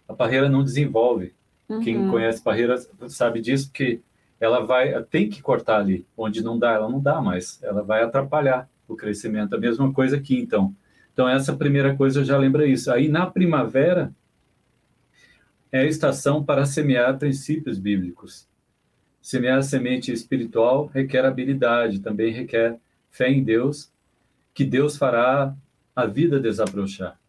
a 0.08 0.14
parreira 0.14 0.50
não 0.50 0.64
desenvolve. 0.64 1.34
Uhum. 1.68 1.80
Quem 1.80 2.10
conhece 2.10 2.42
parreira 2.42 2.78
sabe 3.08 3.42
disso, 3.42 3.70
porque 3.70 4.02
ela 4.40 4.60
vai, 4.60 5.02
tem 5.04 5.30
que 5.30 5.42
cortar 5.42 5.80
ali, 5.80 6.06
onde 6.16 6.44
não 6.44 6.60
dá, 6.60 6.74
ela 6.74 6.90
não 6.90 7.00
dá 7.00 7.22
mais, 7.22 7.60
ela 7.64 7.82
vai 7.82 8.04
atrapalhar 8.04 8.70
o 8.88 8.96
crescimento. 8.96 9.56
A 9.56 9.60
mesma 9.60 9.92
coisa 9.92 10.18
aqui, 10.18 10.38
então. 10.38 10.76
Então, 11.14 11.28
essa 11.28 11.56
primeira 11.56 11.96
coisa 11.96 12.24
já 12.24 12.38
lembra 12.38 12.68
isso. 12.68 12.92
Aí, 12.92 13.08
na 13.08 13.26
primavera, 13.26 14.14
é 15.72 15.80
a 15.80 15.86
estação 15.86 16.44
para 16.44 16.66
semear 16.66 17.18
princípios 17.18 17.80
bíblicos. 17.80 18.48
Semear 19.28 19.62
semente 19.62 20.12
espiritual 20.12 20.86
requer 20.86 21.26
habilidade, 21.26 22.00
também 22.00 22.32
requer 22.32 22.80
fé 23.12 23.30
em 23.30 23.44
Deus, 23.44 23.92
que 24.54 24.64
Deus 24.64 24.96
fará 24.96 25.54
a 25.94 26.06
vida 26.06 26.40
desabrochar. 26.40 27.20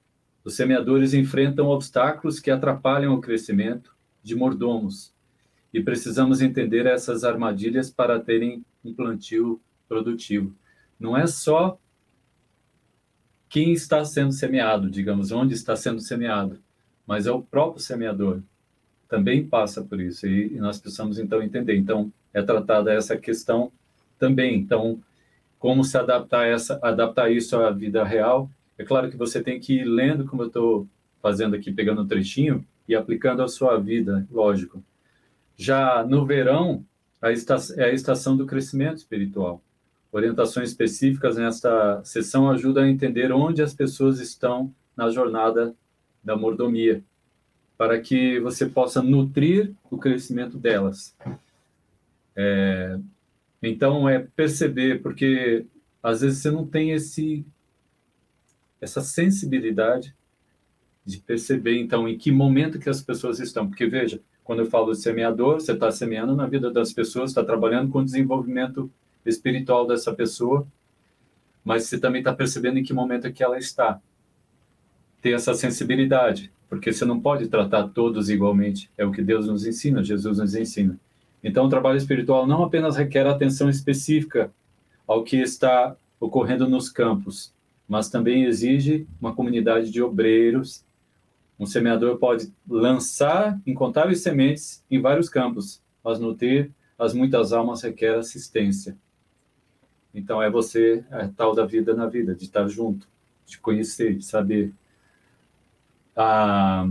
Os 0.45 0.55
semeadores 0.55 1.13
enfrentam 1.13 1.67
obstáculos 1.67 2.39
que 2.39 2.53
atrapalham 2.53 3.15
o 3.15 3.21
crescimento 3.21 3.97
de 4.23 4.37
mordomos, 4.37 5.13
e 5.75 5.83
precisamos 5.83 6.41
entender 6.41 6.87
essas 6.87 7.25
armadilhas 7.25 7.91
para 7.91 8.21
terem 8.21 8.65
um 8.85 8.95
plantio 8.95 9.61
produtivo 9.89 10.55
não 10.99 11.17
é 11.17 11.27
só 11.27 11.79
quem 13.49 13.73
está 13.73 14.05
sendo 14.05 14.33
semeado, 14.33 14.91
digamos, 14.91 15.33
onde 15.33 15.55
está 15.55 15.75
sendo 15.77 16.01
semeado, 16.01 16.61
mas 17.07 17.27
é 17.27 17.31
o 17.33 17.43
próprio 17.43 17.83
semeador. 17.83 18.43
Também 19.09 19.47
passa 19.47 19.83
por 19.83 20.01
isso 20.01 20.27
e, 20.27 20.55
e 20.55 20.59
nós 20.59 20.79
precisamos 20.79 21.18
então 21.18 21.42
entender. 21.42 21.77
Então, 21.77 22.12
é 22.33 22.42
tratada 22.42 22.92
essa 22.92 23.16
questão 23.16 23.73
também. 24.18 24.57
Então, 24.57 25.01
como 25.59 25.83
se 25.85 25.97
adaptar 25.97 26.47
essa, 26.47 26.79
adaptar 26.83 27.31
isso 27.31 27.57
à 27.57 27.71
vida 27.71 28.05
real? 28.05 28.51
É 28.77 28.85
claro 28.85 29.11
que 29.11 29.16
você 29.16 29.42
tem 29.42 29.59
que 29.59 29.81
ir 29.81 29.85
lendo, 29.85 30.25
como 30.27 30.42
eu 30.42 30.47
estou 30.47 30.88
fazendo 31.21 31.57
aqui, 31.57 31.73
pegando 31.73 32.03
um 32.03 32.07
trechinho 32.07 32.64
e 32.87 32.94
aplicando 32.94 33.42
à 33.42 33.49
sua 33.49 33.77
vida, 33.79 34.27
lógico. 34.31 34.83
Já 35.57 36.05
no 36.05 36.25
verão, 36.25 36.85
a 37.21 37.33
estação, 37.33 37.77
é 37.79 37.87
a 37.87 37.92
estação 37.92 38.37
do 38.37 38.47
crescimento 38.47 38.99
espiritual. 38.99 39.61
Orientações 40.12 40.71
específicas 40.71 41.37
nesta 41.37 42.03
sessão 42.05 42.49
ajudam 42.49 42.85
a 42.85 42.88
entender 42.88 43.33
onde 43.33 43.62
as 43.62 43.75
pessoas 43.75 44.21
estão 44.21 44.73
na 44.97 45.11
jornada 45.11 45.75
da 46.23 46.37
mordomia, 46.37 47.03
para 47.79 48.01
que 48.01 48.41
você 48.41 48.67
possa 48.67 49.01
nutrir 49.01 49.73
o 49.88 49.97
crescimento 49.97 50.59
delas. 50.59 51.17
É, 52.35 52.99
então, 53.62 54.09
é 54.09 54.19
perceber, 54.19 55.01
porque 55.01 55.64
às 56.03 56.21
vezes 56.21 56.41
você 56.41 56.51
não 56.51 56.67
tem 56.67 56.91
esse, 56.91 57.47
essa 58.81 59.01
sensibilidade 59.01 60.14
de 61.05 61.19
perceber, 61.19 61.79
então, 61.79 62.09
em 62.09 62.19
que 62.19 62.33
momento 62.33 62.81
que 62.81 62.91
as 62.91 63.01
pessoas 63.01 63.38
estão. 63.38 63.69
Porque, 63.69 63.87
veja, 63.87 64.21
quando 64.43 64.59
eu 64.61 64.67
falo 64.67 64.93
de 64.93 65.01
semeador, 65.01 65.61
você 65.61 65.73
está 65.73 65.91
semeando 65.91 66.35
na 66.35 66.47
vida 66.47 66.71
das 66.71 66.93
pessoas, 66.93 67.31
está 67.31 67.45
trabalhando 67.45 67.91
com 67.91 68.05
desenvolvimento 68.05 68.91
espiritual 69.25 69.87
dessa 69.87 70.12
pessoa, 70.12 70.67
mas 71.64 71.85
você 71.85 71.99
também 71.99 72.21
está 72.21 72.33
percebendo 72.33 72.79
em 72.79 72.83
que 72.83 72.93
momento 72.93 73.27
é 73.27 73.33
que 73.33 73.43
ela 73.43 73.57
está. 73.57 74.01
Ter 75.23 75.33
essa 75.33 75.55
sensibilidade, 75.55 76.53
porque 76.69 76.93
você 76.93 77.05
não 77.05 77.21
pode 77.21 77.49
tratar 77.49 77.89
todos 77.89 78.29
igualmente. 78.29 78.91
É 78.97 79.05
o 79.05 79.13
que 79.13 79.23
Deus 79.23 79.47
nos 79.47 79.67
ensina, 79.67 80.03
Jesus 80.03 80.39
nos 80.39 80.55
ensina. 80.55 80.99
Então, 81.43 81.67
o 81.67 81.69
trabalho 81.69 81.97
espiritual 81.97 82.47
não 82.47 82.63
apenas 82.63 82.97
requer 82.97 83.27
atenção 83.27 83.69
específica 83.71 84.53
ao 85.07 85.25
que 85.25 85.37
está 85.37 85.97
ocorrendo 86.21 86.69
nos 86.69 86.91
campos, 86.91 87.55
mas 87.89 88.11
também 88.11 88.45
exige 88.45 89.07
uma 89.21 89.35
comunidade 89.35 89.91
de 89.91 90.03
obreiros. 90.03 90.85
Um 91.59 91.65
semeador 91.65 92.19
pode 92.19 92.53
lançar 92.69 93.59
incontáveis 93.67 94.21
sementes 94.21 94.85
em 94.91 95.01
vários 95.01 95.29
campos, 95.29 95.81
mas 96.05 96.19
nutrir 96.19 96.71
as 96.99 97.15
muitas 97.15 97.53
almas 97.53 97.83
requer 97.83 98.17
assistência. 98.17 98.97
Então 100.13 100.43
é 100.43 100.51
você, 100.51 101.05
é 101.11 101.29
tal 101.37 101.55
da 101.55 101.65
vida 101.65 101.95
na 101.95 102.07
vida, 102.07 102.35
de 102.35 102.45
estar 102.45 102.67
junto. 102.69 103.07
de 103.47 103.59
conhecer, 103.59 104.17
de 104.17 104.25
saber. 104.25 104.75
Ah, 106.21 106.85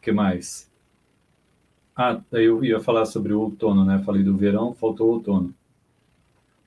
que 0.00 0.10
mais? 0.10 0.68
Ah, 1.94 2.20
eu 2.32 2.64
ia 2.64 2.80
falar 2.80 3.06
sobre 3.06 3.32
o 3.32 3.40
outono, 3.40 3.84
né? 3.84 4.02
Falei 4.04 4.24
do 4.24 4.36
verão, 4.36 4.74
faltou 4.74 5.08
o 5.08 5.12
outono. 5.12 5.54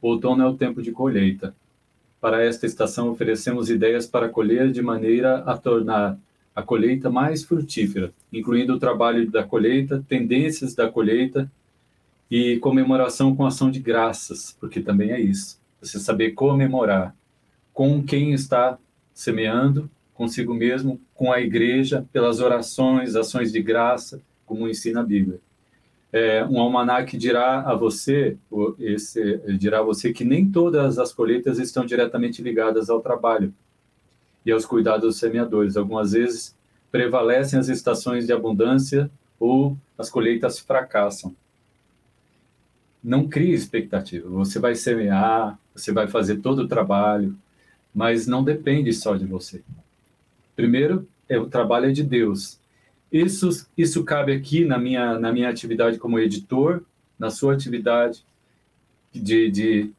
O 0.02 0.08
outono 0.08 0.42
é 0.42 0.48
o 0.48 0.56
tempo 0.56 0.82
de 0.82 0.94
colheita. 0.94 1.54
Para 2.22 2.42
esta 2.42 2.66
estação, 2.66 3.10
oferecemos 3.10 3.70
ideias 3.70 4.08
para 4.08 4.30
colher 4.30 4.72
de 4.72 4.82
maneira 4.82 5.40
a 5.40 5.58
tornar 5.58 6.18
a 6.56 6.64
colheita 6.64 7.10
mais 7.10 7.44
frutífera, 7.44 8.14
incluindo 8.32 8.76
o 8.76 8.80
trabalho 8.80 9.30
da 9.30 9.44
colheita, 9.44 10.02
tendências 10.08 10.74
da 10.74 10.90
colheita 10.90 11.52
e 12.32 12.58
comemoração 12.60 13.36
com 13.36 13.46
ação 13.46 13.70
de 13.70 13.82
graças, 13.82 14.56
porque 14.58 14.80
também 14.80 15.12
é 15.12 15.20
isso. 15.20 15.60
Você 15.82 16.00
saber 16.00 16.32
comemorar 16.32 17.14
com 17.74 18.02
quem 18.02 18.32
está 18.32 18.78
semeando, 19.14 19.90
consigo 20.16 20.54
mesmo, 20.54 21.00
com 21.14 21.32
a 21.32 21.40
igreja, 21.40 22.06
pelas 22.12 22.40
orações, 22.40 23.16
ações 23.16 23.52
de 23.52 23.62
graça, 23.62 24.22
como 24.46 24.68
ensina 24.68 25.02
a 25.02 25.04
Bíblia. 25.04 25.40
É, 26.12 26.46
um 26.46 26.60
almanac 26.60 27.18
dirá 27.18 27.60
a 27.62 27.76
você, 27.76 28.38
esse, 28.80 29.38
dirá 29.58 29.80
a 29.80 29.84
você 29.84 30.14
que 30.14 30.24
nem 30.24 30.50
todas 30.50 30.98
as 30.98 31.14
colheitas 31.14 31.60
estão 31.60 31.86
diretamente 31.86 32.42
ligadas 32.42 32.90
ao 32.90 33.02
trabalho 33.02 33.54
e 34.46 34.52
aos 34.52 34.66
cuidados 34.66 35.02
dos 35.02 35.20
semeadores. 35.20 35.76
Algumas 35.76 36.14
vezes 36.14 36.56
prevalecem 36.90 37.60
as 37.60 37.68
estações 37.68 38.26
de 38.26 38.32
abundância 38.32 39.12
ou 39.38 39.78
as 39.98 40.10
colheitas 40.10 40.58
fracassam. 40.58 41.36
Não 43.04 43.28
crie 43.28 43.52
expectativa. 43.52 44.30
Você 44.30 44.58
vai 44.58 44.76
semear, 44.76 45.60
você 45.76 45.92
vai 45.92 46.08
fazer 46.08 46.38
todo 46.38 46.60
o 46.60 46.68
trabalho, 46.68 47.36
mas 47.94 48.26
não 48.26 48.42
depende 48.42 48.94
só 48.94 49.18
de 49.18 49.26
você. 49.26 49.62
Primeiro, 50.56 51.08
é, 51.28 51.38
o 51.38 51.48
trabalho 51.48 51.88
é 51.88 51.92
de 51.92 52.04
Deus. 52.04 52.60
Isso, 53.12 53.68
isso 53.78 54.04
cabe 54.04 54.34
aqui 54.34 54.66
na 54.66 54.78
minha, 54.78 55.20
na 55.20 55.32
minha 55.32 55.50
atividade 55.50 55.98
como 55.98 56.20
editor, 56.20 56.84
na 57.18 57.30
sua 57.30 57.54
atividade 57.54 58.26
de, 59.14 59.50
de, 59.50 59.92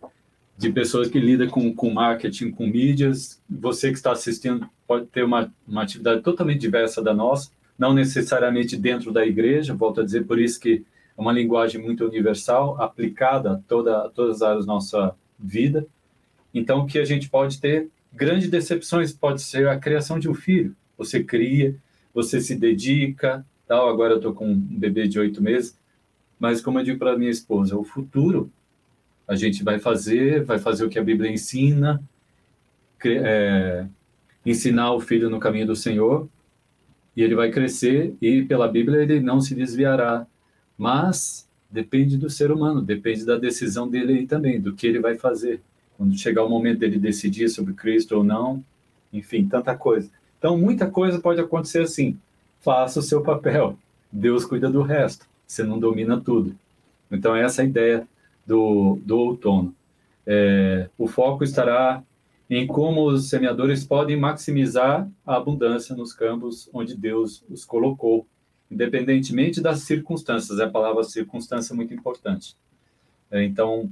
de 0.57 0.73
pessoas 0.73 1.09
que 1.09 1.19
lidam 1.19 1.49
com, 1.49 1.75
com 1.75 1.91
marketing, 1.91 2.51
com 2.51 2.67
mídias. 2.67 3.41
Você 3.49 3.91
que 3.91 3.97
está 3.97 4.13
assistindo 4.13 4.69
pode 4.87 5.07
ter 5.07 5.25
uma, 5.25 5.53
uma 5.67 5.83
atividade 5.83 6.23
totalmente 6.23 6.61
diversa 6.61 7.03
da 7.03 7.13
nossa, 7.13 7.51
não 7.79 7.93
necessariamente 7.93 8.77
dentro 8.77 9.13
da 9.13 9.27
igreja, 9.27 9.75
volto 9.75 10.01
a 10.01 10.05
dizer, 10.05 10.27
por 10.27 10.39
isso 10.39 10.61
que 10.61 10.85
é 11.17 11.21
uma 11.21 11.33
linguagem 11.33 11.81
muito 11.81 12.05
universal, 12.05 12.81
aplicada 12.81 13.53
a, 13.53 13.57
toda, 13.57 14.05
a 14.05 14.09
todas 14.09 14.37
as 14.37 14.43
áreas 14.43 14.67
da 14.67 14.73
nossa 14.73 15.17
vida. 15.39 15.87
Então, 16.53 16.87
que 16.87 16.99
a 16.99 17.05
gente 17.05 17.29
pode 17.29 17.61
ter 17.61 17.89
grandes 18.17 18.51
decepções, 18.51 19.13
pode 19.13 19.43
ser 19.43 19.69
a 19.69 19.79
criação 19.79 20.19
de 20.19 20.29
um 20.29 20.35
filho. 20.35 20.75
Você 20.97 21.23
cria, 21.23 21.77
você 22.15 22.41
se 22.41 22.57
dedica, 22.57 23.45
tal. 23.67 23.89
Agora 23.89 24.15
eu 24.15 24.17
estou 24.17 24.33
com 24.33 24.51
um 24.51 24.57
bebê 24.57 25.07
de 25.07 25.19
oito 25.19 25.43
meses, 25.43 25.79
mas 26.39 26.61
como 26.61 26.79
eu 26.79 26.85
digo 26.85 26.99
para 26.99 27.17
minha 27.17 27.31
esposa, 27.31 27.77
o 27.77 27.85
futuro 27.85 28.51
a 29.29 29.35
gente 29.35 29.63
vai 29.63 29.79
fazer, 29.79 30.45
vai 30.45 30.59
fazer 30.59 30.85
o 30.85 30.89
que 30.89 30.99
a 30.99 31.05
Bíblia 31.05 31.31
ensina, 31.31 32.01
é, 33.05 33.87
ensinar 34.45 34.93
o 34.93 35.01
filho 35.01 35.29
no 35.29 35.41
caminho 35.41 35.67
do 35.67 35.77
Senhor, 35.77 36.29
e 37.17 37.23
ele 37.23 37.35
vai 37.35 37.51
crescer 37.51 38.15
e 38.21 38.43
pela 38.43 38.69
Bíblia 38.69 39.03
ele 39.03 39.21
não 39.21 39.41
se 39.41 39.55
desviará. 39.55 40.27
Mas 40.79 41.49
depende 41.71 42.17
do 42.17 42.31
ser 42.31 42.53
humano, 42.53 42.83
depende 42.83 43.25
da 43.25 43.37
decisão 43.37 43.89
dele 43.89 44.13
aí 44.13 44.27
também, 44.27 44.61
do 44.61 44.75
que 44.75 44.87
ele 44.87 45.01
vai 45.01 45.17
fazer. 45.17 45.61
Quando 45.97 46.19
chegar 46.19 46.45
o 46.45 46.49
momento 46.49 46.81
dele 46.81 46.99
decidir 46.99 47.49
sobre 47.49 47.75
Cristo 47.75 48.17
ou 48.17 48.25
não, 48.25 48.63
enfim, 49.13 49.47
tanta 49.47 49.77
coisa. 49.77 50.11
Então, 50.39 50.57
muita 50.59 50.91
coisa 50.91 51.21
pode 51.21 51.41
acontecer 51.41 51.83
assim. 51.83 52.19
Faça 52.61 53.01
o 53.01 53.03
seu 53.03 53.23
papel. 53.23 53.79
Deus 54.13 54.45
cuida 54.45 54.71
do 54.71 54.83
resto. 54.83 55.27
Você 55.47 55.63
não 55.63 55.79
domina 55.79 56.21
tudo. 56.21 56.55
Então, 57.11 57.35
essa 57.35 57.63
é 57.63 57.65
a 57.65 57.69
ideia 57.69 58.09
do, 58.47 58.99
do 59.05 59.19
outono. 59.19 59.75
É, 60.27 60.89
o 60.99 61.07
foco 61.07 61.45
estará 61.45 62.03
em 62.49 62.67
como 62.67 63.09
os 63.09 63.29
semeadores 63.29 63.85
podem 63.85 64.17
maximizar 64.17 65.09
a 65.25 65.37
abundância 65.37 65.97
nos 65.97 66.13
campos 66.13 66.69
onde 66.73 66.97
Deus 66.97 67.45
os 67.49 67.65
colocou, 67.65 68.27
independentemente 68.71 69.61
das 69.61 69.81
circunstâncias. 69.81 70.59
É 70.59 70.65
a 70.65 70.71
palavra 70.71 71.03
circunstância 71.03 71.75
muito 71.75 71.95
importante. 71.95 72.57
É, 73.31 73.43
então, 73.45 73.91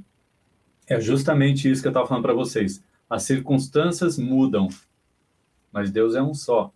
é 0.86 1.00
justamente 1.00 1.70
isso 1.70 1.82
que 1.82 1.88
eu 1.88 1.90
estava 1.90 2.06
falando 2.06 2.24
para 2.24 2.34
vocês. 2.34 2.82
As 3.08 3.22
circunstâncias 3.22 4.18
mudam, 4.18 4.68
mas 5.72 5.90
Deus 5.90 6.14
é 6.14 6.22
um 6.22 6.34
só. 6.34 6.72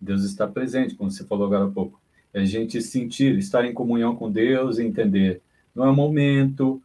Deus 0.00 0.24
está 0.24 0.46
presente, 0.46 0.94
como 0.94 1.10
você 1.10 1.24
falou 1.24 1.46
agora 1.46 1.64
há 1.64 1.70
pouco. 1.70 2.00
É 2.32 2.40
a 2.40 2.44
gente 2.44 2.80
sentir, 2.82 3.38
estar 3.38 3.64
em 3.64 3.72
comunhão 3.72 4.14
com 4.14 4.30
Deus 4.30 4.78
entender. 4.78 5.40
Não 5.74 5.84
é 5.84 5.90
o 5.90 5.94
momento, 5.94 6.82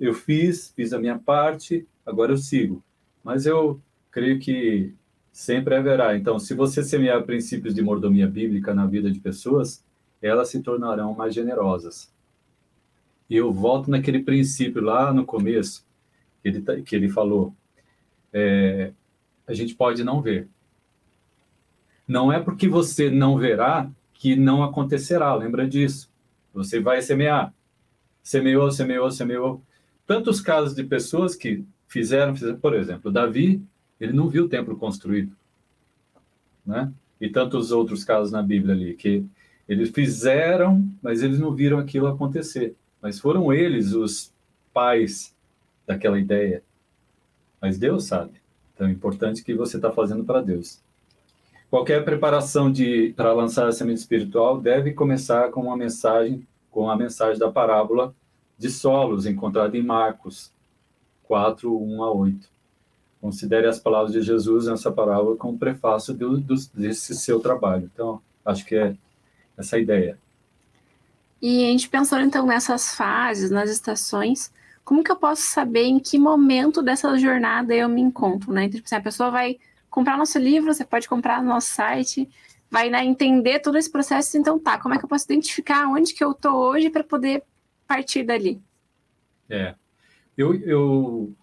eu 0.00 0.14
fiz, 0.14 0.72
fiz 0.74 0.92
a 0.92 0.98
minha 0.98 1.18
parte, 1.18 1.86
agora 2.06 2.32
eu 2.32 2.36
sigo. 2.36 2.82
Mas 3.22 3.46
eu 3.46 3.80
creio 4.10 4.38
que 4.38 4.94
sempre 5.32 5.74
haverá. 5.74 6.16
Então, 6.16 6.38
se 6.38 6.54
você 6.54 6.82
semear 6.82 7.24
princípios 7.24 7.74
de 7.74 7.82
mordomia 7.82 8.26
bíblica 8.26 8.74
na 8.74 8.86
vida 8.86 9.10
de 9.10 9.18
pessoas, 9.18 9.84
elas 10.20 10.50
se 10.50 10.60
tornarão 10.60 11.14
mais 11.14 11.34
generosas. 11.34 12.12
E 13.28 13.36
eu 13.36 13.52
volto 13.52 13.90
naquele 13.90 14.20
princípio 14.20 14.82
lá 14.82 15.12
no 15.12 15.24
começo, 15.24 15.84
que 16.42 16.48
ele, 16.48 16.60
tá, 16.60 16.80
que 16.80 16.96
ele 16.96 17.08
falou. 17.08 17.54
É, 18.32 18.92
a 19.46 19.54
gente 19.54 19.74
pode 19.74 20.02
não 20.02 20.20
ver, 20.20 20.48
não 22.06 22.32
é 22.32 22.40
porque 22.40 22.68
você 22.68 23.10
não 23.10 23.38
verá 23.38 23.90
que 24.14 24.36
não 24.36 24.62
acontecerá, 24.62 25.34
lembra 25.34 25.66
disso. 25.66 26.10
Você 26.52 26.78
vai 26.80 27.00
semear. 27.02 27.52
Semeou, 28.22 28.70
semeou, 28.70 29.10
semeou. 29.10 29.62
Tantos 30.06 30.40
casos 30.40 30.74
de 30.74 30.84
pessoas 30.84 31.34
que 31.34 31.64
fizeram, 31.88 32.34
fizeram, 32.34 32.58
por 32.58 32.74
exemplo, 32.74 33.10
Davi, 33.10 33.62
ele 34.00 34.12
não 34.12 34.28
viu 34.28 34.44
o 34.44 34.48
templo 34.48 34.76
construído, 34.76 35.34
né? 36.66 36.92
E 37.20 37.28
tantos 37.28 37.70
outros 37.72 38.04
casos 38.04 38.32
na 38.32 38.42
Bíblia 38.42 38.74
ali 38.74 38.94
que 38.94 39.24
eles 39.68 39.90
fizeram, 39.90 40.86
mas 41.00 41.22
eles 41.22 41.38
não 41.38 41.54
viram 41.54 41.78
aquilo 41.78 42.08
acontecer. 42.08 42.74
Mas 43.00 43.18
foram 43.18 43.52
eles 43.52 43.92
os 43.92 44.32
pais 44.72 45.34
daquela 45.92 46.18
ideia. 46.18 46.62
Mas 47.60 47.78
Deus 47.78 48.04
sabe. 48.04 48.40
Então 48.74 48.86
é 48.86 48.90
importante 48.90 49.44
que 49.44 49.54
você 49.54 49.76
está 49.76 49.92
fazendo 49.92 50.24
para 50.24 50.40
Deus. 50.40 50.80
Qualquer 51.70 52.04
preparação 52.04 52.70
de 52.70 53.14
para 53.16 53.32
lançar 53.32 53.66
a 53.66 53.72
semente 53.72 54.00
espiritual 54.00 54.60
deve 54.60 54.92
começar 54.92 55.50
com 55.50 55.62
uma 55.62 55.76
mensagem, 55.76 56.46
com 56.70 56.90
a 56.90 56.96
mensagem 56.96 57.38
da 57.38 57.50
parábola 57.50 58.14
de 58.58 58.70
solos 58.70 59.26
encontrada 59.26 59.76
em 59.76 59.82
Marcos 59.82 60.52
4, 61.24 61.74
1 61.74 62.02
a 62.02 62.12
8. 62.12 62.48
Considere 63.20 63.66
as 63.66 63.78
palavras 63.78 64.12
de 64.12 64.20
Jesus 64.20 64.66
nessa 64.66 64.90
parábola 64.90 65.36
como 65.36 65.58
prefácio 65.58 66.12
do, 66.12 66.38
do, 66.38 66.54
desse 66.74 67.14
seu 67.14 67.40
trabalho. 67.40 67.88
Então, 67.92 68.20
acho 68.44 68.66
que 68.66 68.74
é 68.74 68.96
essa 69.56 69.76
a 69.76 69.78
ideia. 69.78 70.18
E 71.40 71.64
a 71.64 71.68
gente 71.68 71.88
pensando 71.88 72.24
então 72.24 72.46
nessas 72.46 72.94
fases, 72.94 73.50
nas 73.50 73.70
estações, 73.70 74.52
como 74.84 75.02
que 75.02 75.10
eu 75.10 75.16
posso 75.16 75.42
saber 75.42 75.84
em 75.84 75.98
que 75.98 76.18
momento 76.18 76.82
dessa 76.82 77.16
jornada 77.18 77.74
eu 77.74 77.88
me 77.88 78.00
encontro, 78.00 78.52
né? 78.52 78.64
Então, 78.64 78.76
tipo 78.76 78.86
assim, 78.86 78.96
a 78.96 79.00
pessoa 79.00 79.30
vai 79.30 79.58
comprar 79.88 80.16
nosso 80.16 80.38
livro, 80.38 80.72
você 80.72 80.84
pode 80.84 81.08
comprar 81.08 81.42
no 81.42 81.48
nosso 81.48 81.68
site, 81.74 82.28
vai 82.70 82.88
né, 82.88 83.04
entender 83.04 83.60
todo 83.60 83.76
esse 83.76 83.90
processo. 83.90 84.36
Então, 84.38 84.58
tá, 84.58 84.78
como 84.78 84.94
é 84.94 84.98
que 84.98 85.04
eu 85.04 85.08
posso 85.08 85.24
identificar 85.26 85.86
onde 85.88 86.14
que 86.14 86.24
eu 86.24 86.34
tô 86.34 86.52
hoje 86.52 86.90
para 86.90 87.04
poder 87.04 87.42
partir 87.86 88.24
dali? 88.24 88.60
É, 89.48 89.74
eu, 90.36 90.54
eu 90.54 91.34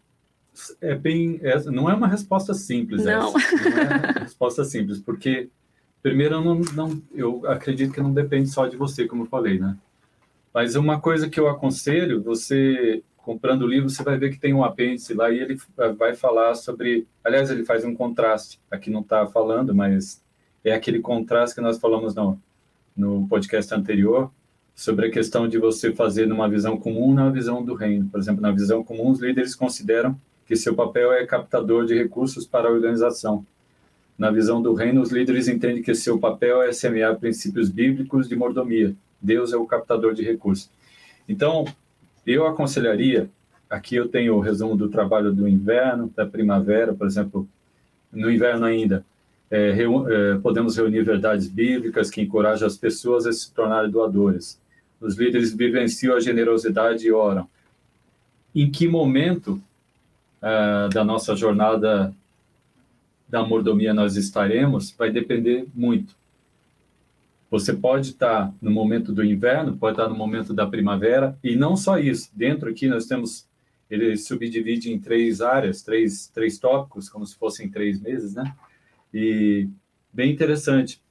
é 0.82 0.96
bem, 0.96 1.40
é, 1.44 1.60
não 1.66 1.90
é 1.90 1.94
uma 1.94 2.08
resposta 2.08 2.54
simples 2.54 3.06
não. 3.06 3.38
essa, 3.38 3.56
não 3.56 3.78
é 3.78 3.84
uma 3.84 4.20
resposta 4.26 4.66
simples, 4.66 5.00
porque 5.00 5.50
primeiro 6.02 6.36
eu 6.36 6.42
não, 6.42 6.60
não, 6.74 7.02
eu 7.14 7.46
acredito 7.46 7.94
que 7.94 8.02
não 8.02 8.14
depende 8.14 8.50
só 8.50 8.66
de 8.68 8.76
você, 8.76 9.08
como 9.08 9.24
eu 9.24 9.28
falei, 9.28 9.60
né? 9.60 9.78
Mas 10.54 10.76
uma 10.76 11.00
coisa 11.00 11.30
que 11.30 11.40
eu 11.40 11.48
aconselho, 11.48 12.24
você 12.24 13.04
comprando 13.30 13.62
o 13.62 13.68
livro, 13.68 13.88
você 13.88 14.02
vai 14.02 14.18
ver 14.18 14.32
que 14.32 14.40
tem 14.40 14.56
um 14.56 14.64
apêndice 14.64 15.14
lá 15.14 15.30
e 15.30 15.38
ele 15.38 15.56
vai 16.00 16.16
falar 16.16 16.56
sobre. 16.56 17.06
Aliás, 17.24 17.52
ele 17.52 17.64
faz 17.64 17.86
um 17.86 17.94
contraste. 17.94 18.60
Aqui 18.72 18.90
não 18.90 19.02
está 19.02 19.28
falando, 19.28 19.76
mas 19.76 20.20
é 20.64 20.74
aquele 20.74 21.00
contraste 21.00 21.54
que 21.54 21.62
nós 21.62 21.78
falamos 21.78 22.16
no, 22.16 22.40
no 22.98 23.28
podcast 23.28 23.72
anterior, 23.72 24.32
sobre 24.74 25.06
a 25.06 25.12
questão 25.12 25.48
de 25.48 25.60
você 25.60 25.94
fazer 25.94 26.26
numa 26.26 26.50
visão 26.50 26.76
comum 26.76 27.14
na 27.14 27.30
visão 27.30 27.64
do 27.64 27.76
reino. 27.76 28.10
Por 28.10 28.20
exemplo, 28.20 28.42
na 28.42 28.52
visão 28.52 28.84
comum, 28.84 29.12
os 29.12 29.20
líderes 29.20 29.54
consideram 29.54 30.20
que 30.48 30.56
seu 30.56 30.74
papel 30.74 31.14
é 31.14 31.24
captador 31.24 31.86
de 31.86 31.94
recursos 31.94 32.48
para 32.48 32.68
a 32.68 32.72
organização. 32.72 33.46
Na 34.18 34.32
visão 34.32 34.60
do 34.60 34.74
reino, 34.74 35.04
os 35.04 35.12
líderes 35.12 35.48
entendem 35.48 35.84
que 35.84 35.94
seu 35.94 36.18
papel 36.18 36.64
é 36.64 36.74
semear 36.74 37.20
princípios 37.20 37.70
bíblicos 37.70 38.28
de 38.28 38.36
mordomia. 38.36 38.96
Deus 39.22 39.54
é 39.54 39.56
o 39.56 39.68
captador 39.68 40.16
de 40.16 40.24
recursos. 40.24 40.72
Então, 41.28 41.66
eu 42.32 42.46
aconselharia, 42.48 43.30
aqui 43.70 43.96
eu 43.96 44.08
tenho 44.08 44.36
o 44.36 44.40
resumo 44.40 44.76
do 44.76 44.90
trabalho 44.90 45.34
do 45.34 45.48
inverno, 45.48 46.12
da 46.16 46.26
primavera, 46.26 46.94
por 46.94 47.08
exemplo, 47.08 47.48
no 48.12 48.32
inverno 48.32 48.66
ainda, 48.66 49.06
é, 49.52 49.72
é, 49.72 50.38
podemos 50.38 50.78
reunir 50.78 51.04
verdades 51.04 51.48
bíblicas 51.48 52.10
que 52.10 52.22
encorajam 52.22 52.68
as 52.68 52.78
pessoas 52.78 53.26
a 53.26 53.34
se 53.34 53.52
tornarem 53.52 53.90
doadores. 53.90 54.60
Os 55.02 55.18
líderes 55.18 55.54
vivenciam 55.54 56.16
a 56.16 56.20
generosidade 56.20 57.08
e 57.08 57.12
oram. 57.12 57.48
Em 58.54 58.70
que 58.70 58.88
momento 58.88 59.62
uh, 60.42 60.90
da 60.90 61.04
nossa 61.04 61.36
jornada 61.36 62.14
da 63.28 63.44
mordomia 63.46 63.94
nós 63.94 64.16
estaremos 64.18 64.92
vai 64.98 65.12
depender 65.12 65.68
muito. 65.74 66.19
Você 67.50 67.74
pode 67.74 68.12
estar 68.12 68.54
no 68.62 68.70
momento 68.70 69.12
do 69.12 69.24
inverno, 69.24 69.76
pode 69.76 69.94
estar 69.94 70.08
no 70.08 70.16
momento 70.16 70.54
da 70.54 70.68
primavera, 70.68 71.38
e 71.44 71.56
não 71.56 71.76
só 71.76 71.98
isso. 71.98 72.30
Dentro 72.34 72.70
aqui 72.70 72.88
nós 72.88 73.08
temos, 73.08 73.48
ele 73.90 74.16
subdivide 74.18 74.92
em 74.92 75.00
três 75.00 75.42
áreas, 75.42 75.82
três, 75.82 76.28
três 76.28 76.60
tópicos, 76.60 77.10
como 77.10 77.26
se 77.26 77.36
fossem 77.36 77.70
três 77.70 78.00
meses, 78.00 78.36
né? 78.36 78.56
E 79.12 79.68
bem 80.14 80.32
interessante. 80.32 81.02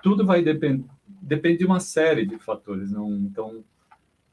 Tudo 0.00 0.24
vai 0.24 0.42
depender, 0.42 0.84
depende 1.20 1.58
de 1.58 1.66
uma 1.66 1.80
série 1.80 2.24
de 2.24 2.38
fatores, 2.38 2.92
não, 2.92 3.12
então 3.18 3.64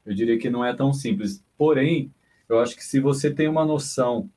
eu 0.06 0.14
diria 0.14 0.38
que 0.38 0.48
não 0.48 0.64
é 0.64 0.72
tão 0.72 0.92
simples. 0.92 1.44
Porém, 1.56 2.12
eu 2.48 2.60
acho 2.60 2.76
que 2.76 2.84
se 2.84 3.00
você 3.00 3.32
tem 3.32 3.48
uma 3.48 3.66
noção 3.66 4.30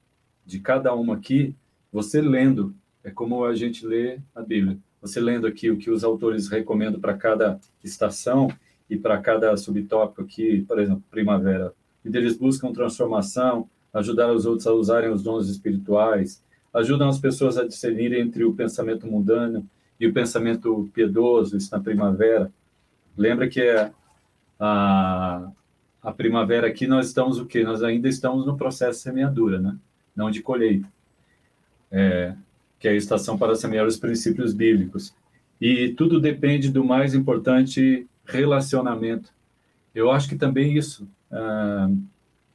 de 0.45 0.59
cada 0.59 0.93
uma 0.95 1.15
aqui, 1.15 1.55
você 1.91 2.19
lendo, 2.19 2.75
é 3.03 3.11
como 3.11 3.45
a 3.45 3.53
gente 3.55 3.85
lê 3.85 4.19
a 4.33 4.41
Bíblia 4.41 4.77
você 5.01 5.19
lendo 5.19 5.47
aqui 5.47 5.71
o 5.71 5.77
que 5.77 5.89
os 5.89 6.03
autores 6.03 6.47
recomendam 6.47 6.99
para 6.99 7.15
cada 7.15 7.59
estação 7.83 8.49
e 8.89 8.97
para 8.97 9.17
cada 9.17 9.55
subtópico 9.57 10.21
aqui, 10.21 10.63
por 10.67 10.79
exemplo, 10.79 11.03
primavera, 11.09 11.73
eles 12.05 12.37
buscam 12.37 12.71
transformação, 12.71 13.69
ajudar 13.93 14.31
os 14.31 14.45
outros 14.45 14.67
a 14.67 14.73
usarem 14.73 15.09
os 15.09 15.23
dons 15.23 15.49
espirituais, 15.49 16.43
ajudam 16.73 17.09
as 17.09 17.19
pessoas 17.19 17.57
a 17.57 17.67
discernir 17.67 18.13
entre 18.13 18.43
o 18.43 18.53
pensamento 18.53 19.07
mundano 19.07 19.67
e 19.99 20.07
o 20.07 20.13
pensamento 20.13 20.89
piedoso, 20.93 21.57
isso 21.57 21.71
na 21.71 21.81
primavera. 21.81 22.51
Lembra 23.17 23.47
que 23.47 23.61
é 23.61 23.91
a, 24.59 25.51
a 26.01 26.11
primavera 26.11 26.67
aqui 26.67 26.87
nós 26.87 27.07
estamos 27.07 27.39
o 27.39 27.45
quê? 27.45 27.63
Nós 27.63 27.83
ainda 27.83 28.07
estamos 28.07 28.45
no 28.45 28.57
processo 28.57 28.99
de 28.99 29.03
semeadura, 29.03 29.59
né? 29.59 29.77
Não 30.15 30.31
de 30.31 30.41
colheita. 30.41 30.87
É, 31.91 32.33
que 32.81 32.87
é 32.87 32.91
a 32.91 32.95
estação 32.95 33.37
para 33.37 33.53
semear 33.53 33.85
os 33.85 33.95
princípios 33.95 34.55
bíblicos. 34.55 35.13
E 35.61 35.89
tudo 35.89 36.19
depende 36.19 36.71
do 36.71 36.83
mais 36.83 37.13
importante 37.13 38.07
relacionamento. 38.25 39.31
Eu 39.93 40.09
acho 40.09 40.27
que 40.27 40.35
também 40.35 40.75
isso, 40.75 41.07
uh, 41.31 41.95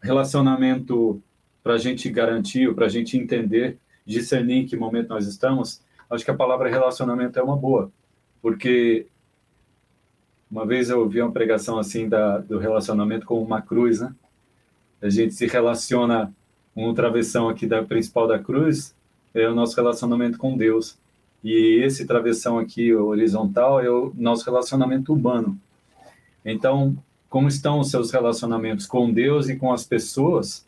relacionamento 0.03 1.23
para 1.63 1.75
a 1.75 1.79
gente 1.79 2.11
garantir, 2.11 2.75
para 2.75 2.87
a 2.87 2.89
gente 2.89 3.17
entender, 3.17 3.79
discernir 4.05 4.57
em 4.57 4.67
que 4.67 4.77
momento 4.77 5.11
nós 5.11 5.29
estamos, 5.29 5.81
acho 6.11 6.25
que 6.25 6.31
a 6.31 6.37
palavra 6.37 6.69
relacionamento 6.69 7.39
é 7.39 7.43
uma 7.43 7.57
boa, 7.57 7.93
porque 8.43 9.07
uma 10.51 10.67
vez 10.67 10.91
eu 10.91 11.01
ouvi 11.01 11.23
uma 11.23 11.33
pregação 11.33 11.79
assim 11.79 12.09
da, 12.09 12.39
do 12.39 12.59
relacionamento 12.59 13.27
com 13.27 13.41
uma 13.41 13.63
cruz, 13.63 14.01
né? 14.01 14.13
A 15.01 15.09
gente 15.09 15.35
se 15.35 15.47
relaciona 15.47 16.33
um 16.75 16.93
travessão 16.95 17.49
aqui 17.49 17.67
da 17.67 17.83
principal 17.83 18.27
da 18.27 18.39
cruz, 18.39 18.95
é 19.35 19.49
o 19.49 19.55
nosso 19.55 19.77
relacionamento 19.77 20.39
com 20.39 20.57
Deus. 20.57 20.99
E 21.43 21.81
esse 21.83 22.07
travessão 22.07 22.59
aqui 22.59 22.93
horizontal 22.95 23.81
é 23.81 23.91
o 23.91 24.13
nosso 24.17 24.45
relacionamento 24.45 25.13
humano. 25.13 25.59
Então, 26.45 26.97
como 27.29 27.49
estão 27.49 27.81
os 27.81 27.91
seus 27.91 28.11
relacionamentos 28.11 28.87
com 28.87 29.13
Deus 29.13 29.49
e 29.49 29.57
com 29.57 29.73
as 29.73 29.85
pessoas? 29.85 30.67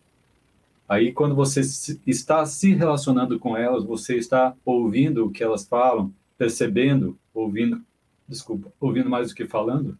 Aí, 0.88 1.12
quando 1.12 1.34
você 1.34 1.60
está 2.06 2.44
se 2.46 2.74
relacionando 2.74 3.38
com 3.38 3.56
elas, 3.56 3.84
você 3.84 4.16
está 4.16 4.54
ouvindo 4.64 5.26
o 5.26 5.30
que 5.30 5.42
elas 5.42 5.66
falam, 5.66 6.12
percebendo, 6.36 7.18
ouvindo, 7.34 7.82
desculpa, 8.28 8.72
ouvindo 8.80 9.10
mais 9.10 9.28
do 9.28 9.34
que 9.34 9.46
falando, 9.46 9.98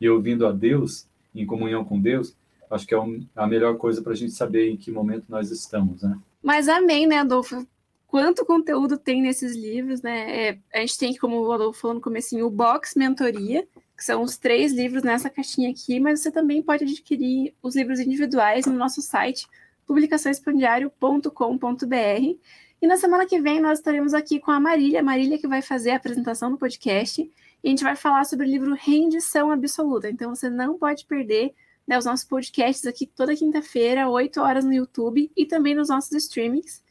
e 0.00 0.08
ouvindo 0.08 0.46
a 0.46 0.52
Deus, 0.52 1.06
em 1.34 1.46
comunhão 1.46 1.84
com 1.84 2.00
Deus, 2.00 2.34
acho 2.70 2.86
que 2.86 2.94
é 2.94 2.98
a 3.34 3.46
melhor 3.46 3.76
coisa 3.76 4.02
para 4.02 4.12
a 4.12 4.16
gente 4.16 4.32
saber 4.32 4.70
em 4.70 4.76
que 4.76 4.90
momento 4.90 5.24
nós 5.28 5.50
estamos, 5.50 6.02
né? 6.02 6.18
Mas 6.42 6.68
amém, 6.68 7.06
né, 7.06 7.18
Adolfo? 7.18 7.66
Quanto 8.06 8.44
conteúdo 8.44 8.96
tem 8.96 9.20
nesses 9.20 9.56
livros, 9.56 10.02
né? 10.02 10.48
É, 10.48 10.58
a 10.72 10.80
gente 10.80 10.98
tem, 10.98 11.16
como 11.16 11.40
o 11.40 11.52
Adolfo 11.52 11.80
falou 11.80 11.96
no 11.96 12.00
começo, 12.00 12.36
o 12.44 12.50
Box 12.50 12.94
Mentoria, 12.96 13.66
que 13.96 14.04
são 14.04 14.22
os 14.22 14.36
três 14.36 14.72
livros 14.72 15.02
nessa 15.02 15.30
caixinha 15.30 15.70
aqui, 15.70 15.98
mas 15.98 16.20
você 16.20 16.30
também 16.30 16.62
pode 16.62 16.84
adquirir 16.84 17.54
os 17.62 17.74
livros 17.74 17.98
individuais 17.98 18.66
no 18.66 18.74
nosso 18.74 19.00
site, 19.00 19.48
publicaçõespandiário.com.br. 19.86 22.38
E 22.80 22.86
na 22.86 22.96
semana 22.96 23.26
que 23.26 23.40
vem 23.40 23.60
nós 23.60 23.78
estaremos 23.78 24.12
aqui 24.12 24.38
com 24.38 24.50
a 24.50 24.60
Marília, 24.60 25.02
Marília 25.02 25.38
que 25.38 25.48
vai 25.48 25.62
fazer 25.62 25.92
a 25.92 25.96
apresentação 25.96 26.50
no 26.50 26.58
podcast, 26.58 27.22
e 27.22 27.32
a 27.64 27.68
gente 27.70 27.82
vai 27.82 27.96
falar 27.96 28.24
sobre 28.24 28.46
o 28.46 28.48
livro 28.48 28.74
Rendição 28.74 29.50
Absoluta. 29.50 30.10
Então 30.10 30.34
você 30.34 30.50
não 30.50 30.78
pode 30.78 31.06
perder 31.06 31.54
né, 31.86 31.96
os 31.96 32.04
nossos 32.04 32.26
podcasts 32.26 32.86
aqui 32.86 33.06
toda 33.06 33.34
quinta-feira, 33.34 34.08
8 34.08 34.40
horas 34.40 34.64
no 34.64 34.74
YouTube 34.74 35.30
e 35.34 35.46
também 35.46 35.74
nos 35.74 35.88
nossos 35.88 36.12
streamings. 36.12 36.84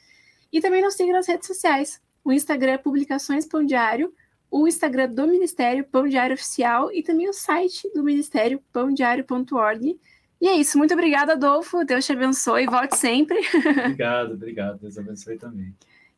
E 0.56 0.62
também 0.62 0.82
nos 0.82 0.94
siga 0.94 1.12
nas 1.12 1.28
redes 1.28 1.48
sociais. 1.48 2.02
O 2.24 2.32
Instagram 2.32 2.72
é 2.72 2.78
Publicações 2.78 3.46
Pão 3.46 3.66
Diário, 3.66 4.14
o 4.50 4.66
Instagram 4.66 5.10
do 5.10 5.28
Ministério 5.28 5.84
Pão 5.84 6.08
Diário 6.08 6.34
Oficial 6.34 6.90
e 6.94 7.04
também 7.04 7.28
o 7.28 7.34
site 7.34 7.92
do 7.94 8.02
Ministério 8.02 8.64
pãodiário.org. 8.72 10.00
E 10.40 10.48
é 10.48 10.56
isso. 10.56 10.78
Muito 10.78 10.94
obrigada, 10.94 11.34
Adolfo. 11.34 11.84
Deus 11.84 12.06
te 12.06 12.14
abençoe. 12.14 12.68
Volte 12.68 12.96
sempre. 12.96 13.38
Obrigado, 13.84 14.36
obrigado. 14.36 14.80
Deus 14.80 14.98
abençoe 14.98 15.38
também. 15.38 15.76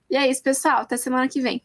E 0.08 0.16
é 0.16 0.30
isso, 0.30 0.44
pessoal. 0.44 0.82
Até 0.82 0.98
semana 0.98 1.28
que 1.28 1.42
vem. 1.42 1.64